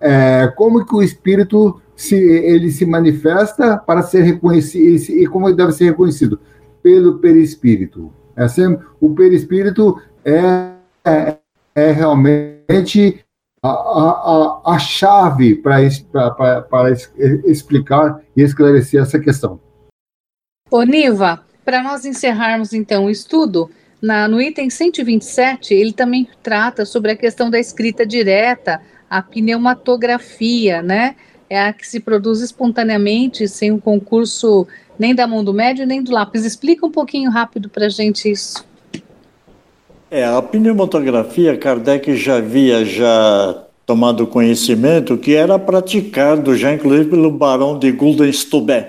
é, 0.00 0.46
como 0.56 0.84
que 0.84 0.94
o 0.94 1.02
Espírito 1.02 1.80
se, 1.98 2.14
ele 2.14 2.70
se 2.70 2.86
manifesta 2.86 3.76
para 3.76 4.02
ser 4.02 4.22
reconhecido 4.22 5.12
e 5.12 5.26
como 5.26 5.48
ele 5.48 5.56
deve 5.56 5.72
ser 5.72 5.86
reconhecido? 5.86 6.40
Pelo 6.80 7.18
perispírito. 7.18 8.12
É 8.36 8.44
assim, 8.44 8.78
o 9.00 9.12
perispírito 9.16 10.00
é, 10.24 10.74
é, 11.04 11.36
é 11.74 11.90
realmente 11.90 13.24
a, 13.60 13.68
a, 13.68 14.62
a 14.74 14.78
chave 14.78 15.56
para 15.56 15.82
explicar 15.82 18.20
e 18.36 18.42
esclarecer 18.42 19.02
essa 19.02 19.18
questão. 19.18 19.60
Ô, 20.70 20.84
Niva, 20.84 21.44
para 21.64 21.82
nós 21.82 22.04
encerrarmos 22.04 22.72
então 22.72 23.06
o 23.06 23.10
estudo, 23.10 23.68
na, 24.00 24.28
no 24.28 24.40
item 24.40 24.70
127, 24.70 25.74
ele 25.74 25.92
também 25.92 26.28
trata 26.44 26.84
sobre 26.84 27.10
a 27.10 27.16
questão 27.16 27.50
da 27.50 27.58
escrita 27.58 28.06
direta, 28.06 28.80
a 29.10 29.20
pneumatografia, 29.20 30.80
né? 30.80 31.16
É 31.50 31.60
a 31.60 31.72
que 31.72 31.86
se 31.86 32.00
produz 32.00 32.40
espontaneamente, 32.40 33.48
sem 33.48 33.72
o 33.72 33.80
concurso 33.80 34.66
nem 34.98 35.14
da 35.14 35.26
mão 35.26 35.42
do 35.42 35.54
médio, 35.54 35.86
nem 35.86 36.02
do 36.02 36.12
lápis. 36.12 36.44
Explica 36.44 36.84
um 36.84 36.90
pouquinho 36.90 37.30
rápido 37.30 37.68
para 37.68 37.88
gente 37.88 38.30
isso. 38.30 38.64
É, 40.10 40.24
a 40.24 40.40
pneumatografia, 40.40 41.56
Kardec 41.56 42.16
já 42.16 42.36
havia 42.36 42.84
já 42.84 43.64
tomado 43.84 44.26
conhecimento 44.26 45.16
que 45.16 45.34
era 45.34 45.58
praticado 45.58 46.54
já 46.54 46.74
inclusive 46.74 47.08
pelo 47.08 47.30
barão 47.30 47.78
de 47.78 47.90
Guldenstubbe. 47.90 48.84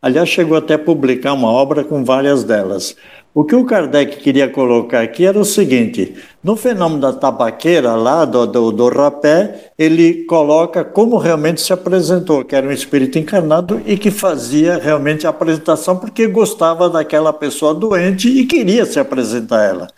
Aliás, 0.00 0.28
chegou 0.28 0.56
até 0.56 0.74
a 0.74 0.78
publicar 0.78 1.32
uma 1.32 1.48
obra 1.48 1.84
com 1.84 2.04
várias 2.04 2.42
delas. 2.42 2.96
O 3.34 3.44
que 3.44 3.56
o 3.56 3.64
Kardec 3.64 4.18
queria 4.18 4.46
colocar 4.46 5.00
aqui 5.00 5.24
era 5.24 5.38
o 5.38 5.44
seguinte: 5.44 6.14
no 6.44 6.54
fenômeno 6.54 7.00
da 7.00 7.14
tabaqueira, 7.14 7.94
lá 7.94 8.26
do, 8.26 8.46
do, 8.46 8.70
do, 8.70 8.88
rapé, 8.90 9.72
ele 9.78 10.24
coloca 10.24 10.84
como 10.84 11.16
realmente 11.16 11.62
se 11.62 11.72
apresentou, 11.72 12.44
que 12.44 12.54
era 12.54 12.68
um 12.68 12.72
espírito 12.72 13.18
encarnado 13.18 13.80
e 13.86 13.96
que 13.96 14.10
fazia 14.10 14.76
realmente 14.76 15.26
a 15.26 15.30
apresentação 15.30 15.96
porque 15.96 16.26
gostava 16.26 16.90
daquela 16.90 17.32
pessoa 17.32 17.72
doente 17.72 18.28
e 18.28 18.44
queria 18.44 18.84
se 18.84 19.00
apresentar 19.00 19.60
a 19.60 19.64
ela. 19.64 19.88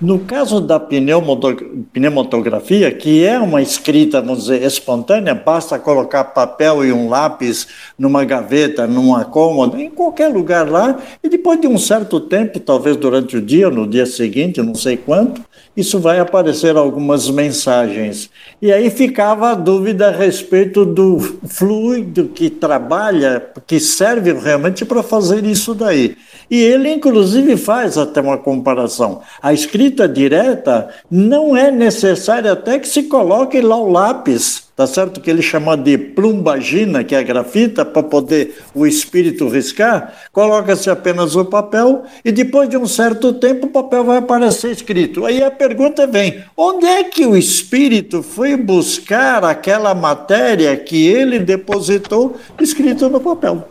No 0.00 0.18
caso 0.18 0.60
da 0.60 0.80
pneumatografia, 0.80 2.90
que 2.90 3.24
é 3.24 3.38
uma 3.38 3.62
escrita, 3.62 4.20
vamos 4.20 4.40
dizer, 4.40 4.64
espontânea, 4.64 5.36
basta 5.36 5.78
colocar 5.78 6.24
papel 6.24 6.84
e 6.84 6.92
um 6.92 7.08
lápis 7.08 7.68
numa 7.96 8.24
gaveta, 8.24 8.88
numa 8.88 9.24
cômoda, 9.24 9.80
em 9.80 9.88
qualquer 9.88 10.26
lugar 10.26 10.68
lá, 10.68 10.98
e 11.22 11.28
depois 11.28 11.60
de 11.60 11.68
um 11.68 11.78
certo 11.78 12.18
tempo, 12.18 12.58
talvez 12.58 12.96
durante 12.96 13.36
o 13.36 13.40
dia, 13.40 13.70
no 13.70 13.86
dia 13.86 14.04
seguinte, 14.04 14.60
não 14.60 14.74
sei 14.74 14.96
quanto, 14.96 15.40
isso 15.76 15.98
vai 15.98 16.20
aparecer 16.20 16.76
algumas 16.76 17.28
mensagens. 17.28 18.30
E 18.62 18.72
aí 18.72 18.90
ficava 18.90 19.50
a 19.50 19.54
dúvida 19.54 20.08
a 20.08 20.10
respeito 20.10 20.84
do 20.84 21.18
fluido 21.46 22.28
que 22.28 22.48
trabalha, 22.48 23.44
que 23.66 23.80
serve 23.80 24.32
realmente 24.32 24.84
para 24.84 25.02
fazer 25.02 25.44
isso 25.44 25.74
daí. 25.74 26.16
E 26.50 26.60
ele, 26.60 26.90
inclusive, 26.90 27.56
faz 27.56 27.98
até 27.98 28.20
uma 28.20 28.38
comparação. 28.38 29.22
A 29.42 29.52
escrita 29.52 30.08
direta 30.08 30.88
não 31.10 31.56
é 31.56 31.70
necessária 31.70 32.52
até 32.52 32.78
que 32.78 32.86
se 32.86 33.04
coloque 33.04 33.60
lá 33.60 33.76
o 33.76 33.90
lápis 33.90 34.63
tá 34.76 34.86
certo? 34.86 35.20
Que 35.20 35.30
ele 35.30 35.42
chama 35.42 35.76
de 35.76 35.96
plumbagina, 35.96 37.04
que 37.04 37.14
é 37.14 37.18
a 37.18 37.22
grafita, 37.22 37.84
para 37.84 38.02
poder 38.02 38.58
o 38.74 38.86
espírito 38.86 39.48
riscar, 39.48 40.12
coloca-se 40.32 40.90
apenas 40.90 41.36
o 41.36 41.44
papel 41.44 42.04
e 42.24 42.32
depois 42.32 42.68
de 42.68 42.76
um 42.76 42.86
certo 42.86 43.32
tempo 43.34 43.66
o 43.66 43.70
papel 43.70 44.04
vai 44.04 44.18
aparecer 44.18 44.72
escrito. 44.72 45.24
Aí 45.24 45.42
a 45.42 45.50
pergunta 45.50 46.06
vem: 46.06 46.42
onde 46.56 46.86
é 46.86 47.04
que 47.04 47.24
o 47.24 47.36
espírito 47.36 48.22
foi 48.22 48.56
buscar 48.56 49.44
aquela 49.44 49.94
matéria 49.94 50.76
que 50.76 51.06
ele 51.06 51.38
depositou 51.38 52.36
escrito 52.60 53.08
no 53.08 53.20
papel? 53.20 53.68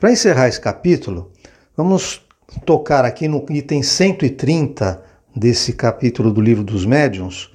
Para 0.00 0.12
encerrar 0.12 0.48
esse 0.48 0.60
capítulo, 0.60 1.32
vamos 1.76 2.22
tocar 2.64 3.04
aqui 3.04 3.28
no 3.28 3.44
item 3.50 3.82
130 3.82 5.02
desse 5.34 5.72
capítulo 5.72 6.32
do 6.32 6.40
livro 6.40 6.64
dos 6.64 6.84
médiuns 6.84 7.50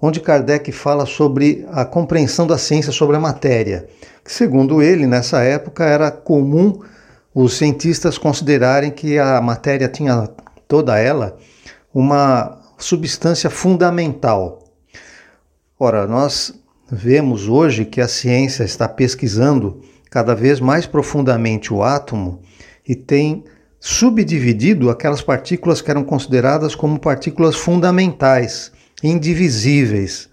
onde 0.00 0.20
Kardec 0.20 0.70
fala 0.72 1.06
sobre 1.06 1.66
a 1.70 1.84
compreensão 1.84 2.46
da 2.46 2.56
ciência 2.56 2.92
sobre 2.92 3.16
a 3.16 3.20
matéria, 3.20 3.88
que, 4.24 4.32
segundo 4.32 4.80
ele, 4.80 5.06
nessa 5.06 5.42
época 5.42 5.84
era 5.84 6.10
comum 6.10 6.80
os 7.34 7.56
cientistas 7.56 8.16
considerarem 8.16 8.90
que 8.90 9.18
a 9.18 9.40
matéria 9.40 9.88
tinha 9.88 10.28
toda 10.66 10.98
ela 10.98 11.36
uma 11.92 12.58
substância 12.78 13.50
fundamental. 13.50 14.64
Ora, 15.78 16.06
nós 16.06 16.54
vemos 16.90 17.48
hoje 17.48 17.84
que 17.84 18.00
a 18.00 18.08
ciência 18.08 18.64
está 18.64 18.88
pesquisando 18.88 19.80
cada 20.10 20.34
vez 20.34 20.58
mais 20.60 20.86
profundamente 20.86 21.72
o 21.72 21.82
átomo 21.82 22.40
e 22.86 22.94
tem 22.94 23.44
subdividido 23.78 24.90
aquelas 24.90 25.22
partículas 25.22 25.80
que 25.80 25.90
eram 25.90 26.02
consideradas 26.02 26.74
como 26.74 26.98
partículas 26.98 27.56
fundamentais 27.56 28.72
indivisíveis. 29.02 30.28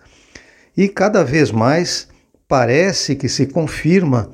E 0.75 0.87
cada 0.87 1.23
vez 1.23 1.51
mais 1.51 2.07
parece 2.47 3.15
que 3.15 3.29
se 3.29 3.47
confirma 3.47 4.31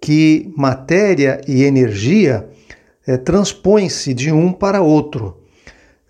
que 0.00 0.52
matéria 0.56 1.40
e 1.46 1.64
energia 1.64 2.48
é, 3.06 3.16
transpõem-se 3.16 4.14
de 4.14 4.30
um 4.30 4.52
para 4.52 4.82
outro. 4.82 5.42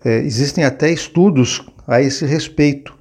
É, 0.03 0.17
existem 0.17 0.63
até 0.63 0.91
estudos 0.91 1.65
a 1.87 2.01
esse 2.01 2.25
respeito. 2.25 2.95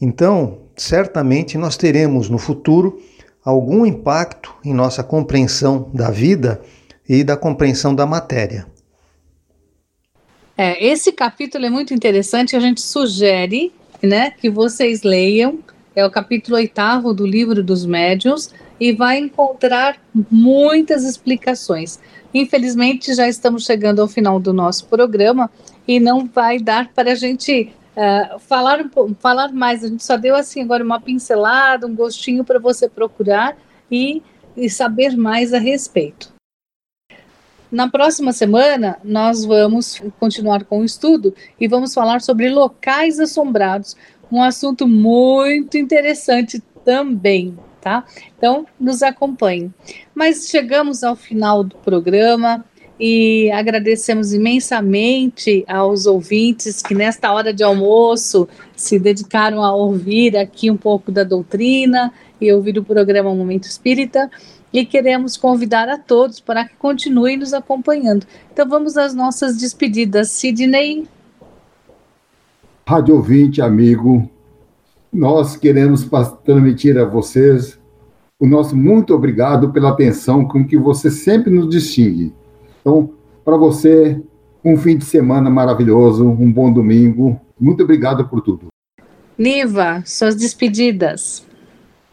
Então, 0.00 0.62
certamente 0.76 1.56
nós 1.56 1.76
teremos 1.76 2.28
no 2.28 2.38
futuro 2.38 3.00
algum 3.44 3.86
impacto 3.86 4.54
em 4.64 4.74
nossa 4.74 5.02
compreensão 5.02 5.90
da 5.94 6.10
vida 6.10 6.60
e 7.08 7.24
da 7.24 7.36
compreensão 7.36 7.94
da 7.94 8.06
matéria. 8.06 8.66
É, 10.56 10.84
esse 10.84 11.12
capítulo 11.12 11.64
é 11.64 11.70
muito 11.70 11.94
interessante. 11.94 12.54
A 12.54 12.60
gente 12.60 12.80
sugere 12.80 13.72
né, 14.02 14.30
que 14.30 14.50
vocês 14.50 15.02
leiam. 15.02 15.58
É 15.94 16.04
o 16.06 16.10
capítulo 16.10 16.56
oitavo 16.56 17.12
do 17.12 17.26
livro 17.26 17.62
dos 17.62 17.84
médiuns 17.84 18.50
e 18.80 18.92
vai 18.92 19.18
encontrar 19.18 19.96
muitas 20.30 21.04
explicações. 21.04 22.00
Infelizmente, 22.34 23.14
já 23.14 23.28
estamos 23.28 23.64
chegando 23.64 24.00
ao 24.00 24.08
final 24.08 24.40
do 24.40 24.52
nosso 24.52 24.86
programa 24.86 25.50
e 25.86 26.00
não 26.00 26.26
vai 26.26 26.58
dar 26.58 26.90
para 26.92 27.12
a 27.12 27.14
gente 27.14 27.72
uh, 27.96 28.38
falar, 28.40 28.84
falar 29.18 29.52
mais. 29.52 29.84
A 29.84 29.88
gente 29.88 30.02
só 30.02 30.16
deu 30.16 30.34
assim 30.34 30.62
agora 30.62 30.82
uma 30.82 31.00
pincelada, 31.00 31.86
um 31.86 31.94
gostinho 31.94 32.42
para 32.42 32.58
você 32.58 32.88
procurar 32.88 33.56
e, 33.90 34.22
e 34.56 34.70
saber 34.70 35.16
mais 35.16 35.52
a 35.52 35.58
respeito. 35.58 36.32
Na 37.72 37.88
próxima 37.88 38.34
semana, 38.34 38.98
nós 39.02 39.46
vamos 39.46 39.98
continuar 40.20 40.62
com 40.64 40.80
o 40.80 40.84
estudo 40.84 41.34
e 41.58 41.66
vamos 41.66 41.94
falar 41.94 42.20
sobre 42.20 42.50
locais 42.50 43.18
assombrados, 43.18 43.96
um 44.30 44.42
assunto 44.42 44.86
muito 44.86 45.78
interessante 45.78 46.62
também, 46.84 47.56
tá? 47.80 48.04
Então, 48.36 48.66
nos 48.78 49.02
acompanhe. 49.02 49.70
Mas 50.14 50.48
chegamos 50.48 51.02
ao 51.02 51.16
final 51.16 51.64
do 51.64 51.76
programa 51.76 52.62
e 53.00 53.50
agradecemos 53.50 54.34
imensamente 54.34 55.64
aos 55.66 56.04
ouvintes 56.04 56.82
que 56.82 56.94
nesta 56.94 57.32
hora 57.32 57.54
de 57.54 57.64
almoço 57.64 58.46
se 58.76 58.98
dedicaram 58.98 59.64
a 59.64 59.74
ouvir 59.74 60.36
aqui 60.36 60.70
um 60.70 60.76
pouco 60.76 61.10
da 61.10 61.24
doutrina 61.24 62.12
e 62.38 62.52
ouvir 62.52 62.78
o 62.78 62.84
programa 62.84 63.34
Momento 63.34 63.64
Espírita 63.64 64.30
e 64.72 64.84
queremos 64.86 65.36
convidar 65.36 65.88
a 65.88 65.98
todos 65.98 66.40
para 66.40 66.66
que 66.66 66.74
continuem 66.76 67.36
nos 67.36 67.52
acompanhando. 67.52 68.26
Então 68.52 68.68
vamos 68.68 68.96
às 68.96 69.14
nossas 69.14 69.56
despedidas. 69.58 70.30
Sidney. 70.30 71.06
Rádio 72.86 73.16
ouvinte, 73.16 73.60
amigo, 73.60 74.28
nós 75.12 75.56
queremos 75.56 76.08
transmitir 76.44 76.98
a 76.98 77.04
vocês 77.04 77.80
o 78.42 78.46
nosso 78.46 78.76
muito 78.76 79.14
obrigado 79.14 79.70
pela 79.70 79.90
atenção 79.90 80.44
com 80.44 80.66
que 80.66 80.76
você 80.76 81.12
sempre 81.12 81.48
nos 81.48 81.68
distingue. 81.68 82.34
Então, 82.80 83.10
para 83.44 83.56
você, 83.56 84.20
um 84.64 84.76
fim 84.76 84.98
de 84.98 85.04
semana 85.04 85.48
maravilhoso, 85.48 86.26
um 86.28 86.50
bom 86.50 86.72
domingo. 86.72 87.40
Muito 87.58 87.84
obrigado 87.84 88.28
por 88.28 88.40
tudo. 88.40 88.66
Niva, 89.38 90.02
suas 90.04 90.34
despedidas. 90.34 91.46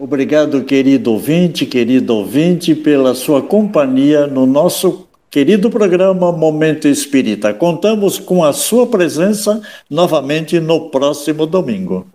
Obrigado, 0.02 0.64
querido 0.64 1.12
ouvinte, 1.12 1.66
querido 1.66 2.16
ouvinte, 2.16 2.74
pela 2.74 3.14
sua 3.14 3.41
companhia 3.41 4.26
no 4.26 4.45
nosso 4.45 5.10
querido 5.30 5.70
programa 5.70 6.32
Momento 6.32 6.88
Espírita. 6.88 7.54
Contamos 7.54 8.18
com 8.18 8.41
a 8.41 8.54
sua 8.54 8.88
presença 8.88 9.62
novamente 9.89 10.58
no 10.58 10.89
próximo 10.89 11.45
domingo. 11.45 12.08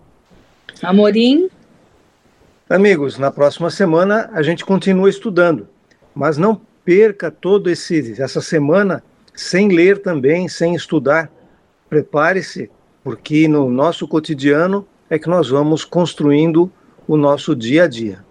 Amorim. 0.81 1.47
Amigos, 2.67 3.19
na 3.19 3.29
próxima 3.29 3.69
semana 3.69 4.31
a 4.33 4.41
gente 4.41 4.65
continua 4.65 5.07
estudando, 5.07 5.67
mas 6.15 6.39
não 6.39 6.59
perca 6.83 7.29
todo 7.29 7.69
esse 7.69 8.19
essa 8.19 8.41
semana 8.41 9.03
sem 9.31 9.69
ler 9.69 10.01
também, 10.01 10.47
sem 10.47 10.73
estudar. 10.73 11.31
Prepare-se, 11.87 12.67
porque 13.03 13.47
no 13.47 13.69
nosso 13.69 14.07
cotidiano 14.07 14.87
é 15.07 15.19
que 15.19 15.29
nós 15.29 15.49
vamos 15.49 15.85
construindo 15.85 16.71
o 17.07 17.15
nosso 17.17 17.55
dia 17.55 17.83
a 17.83 17.87
dia. 17.87 18.25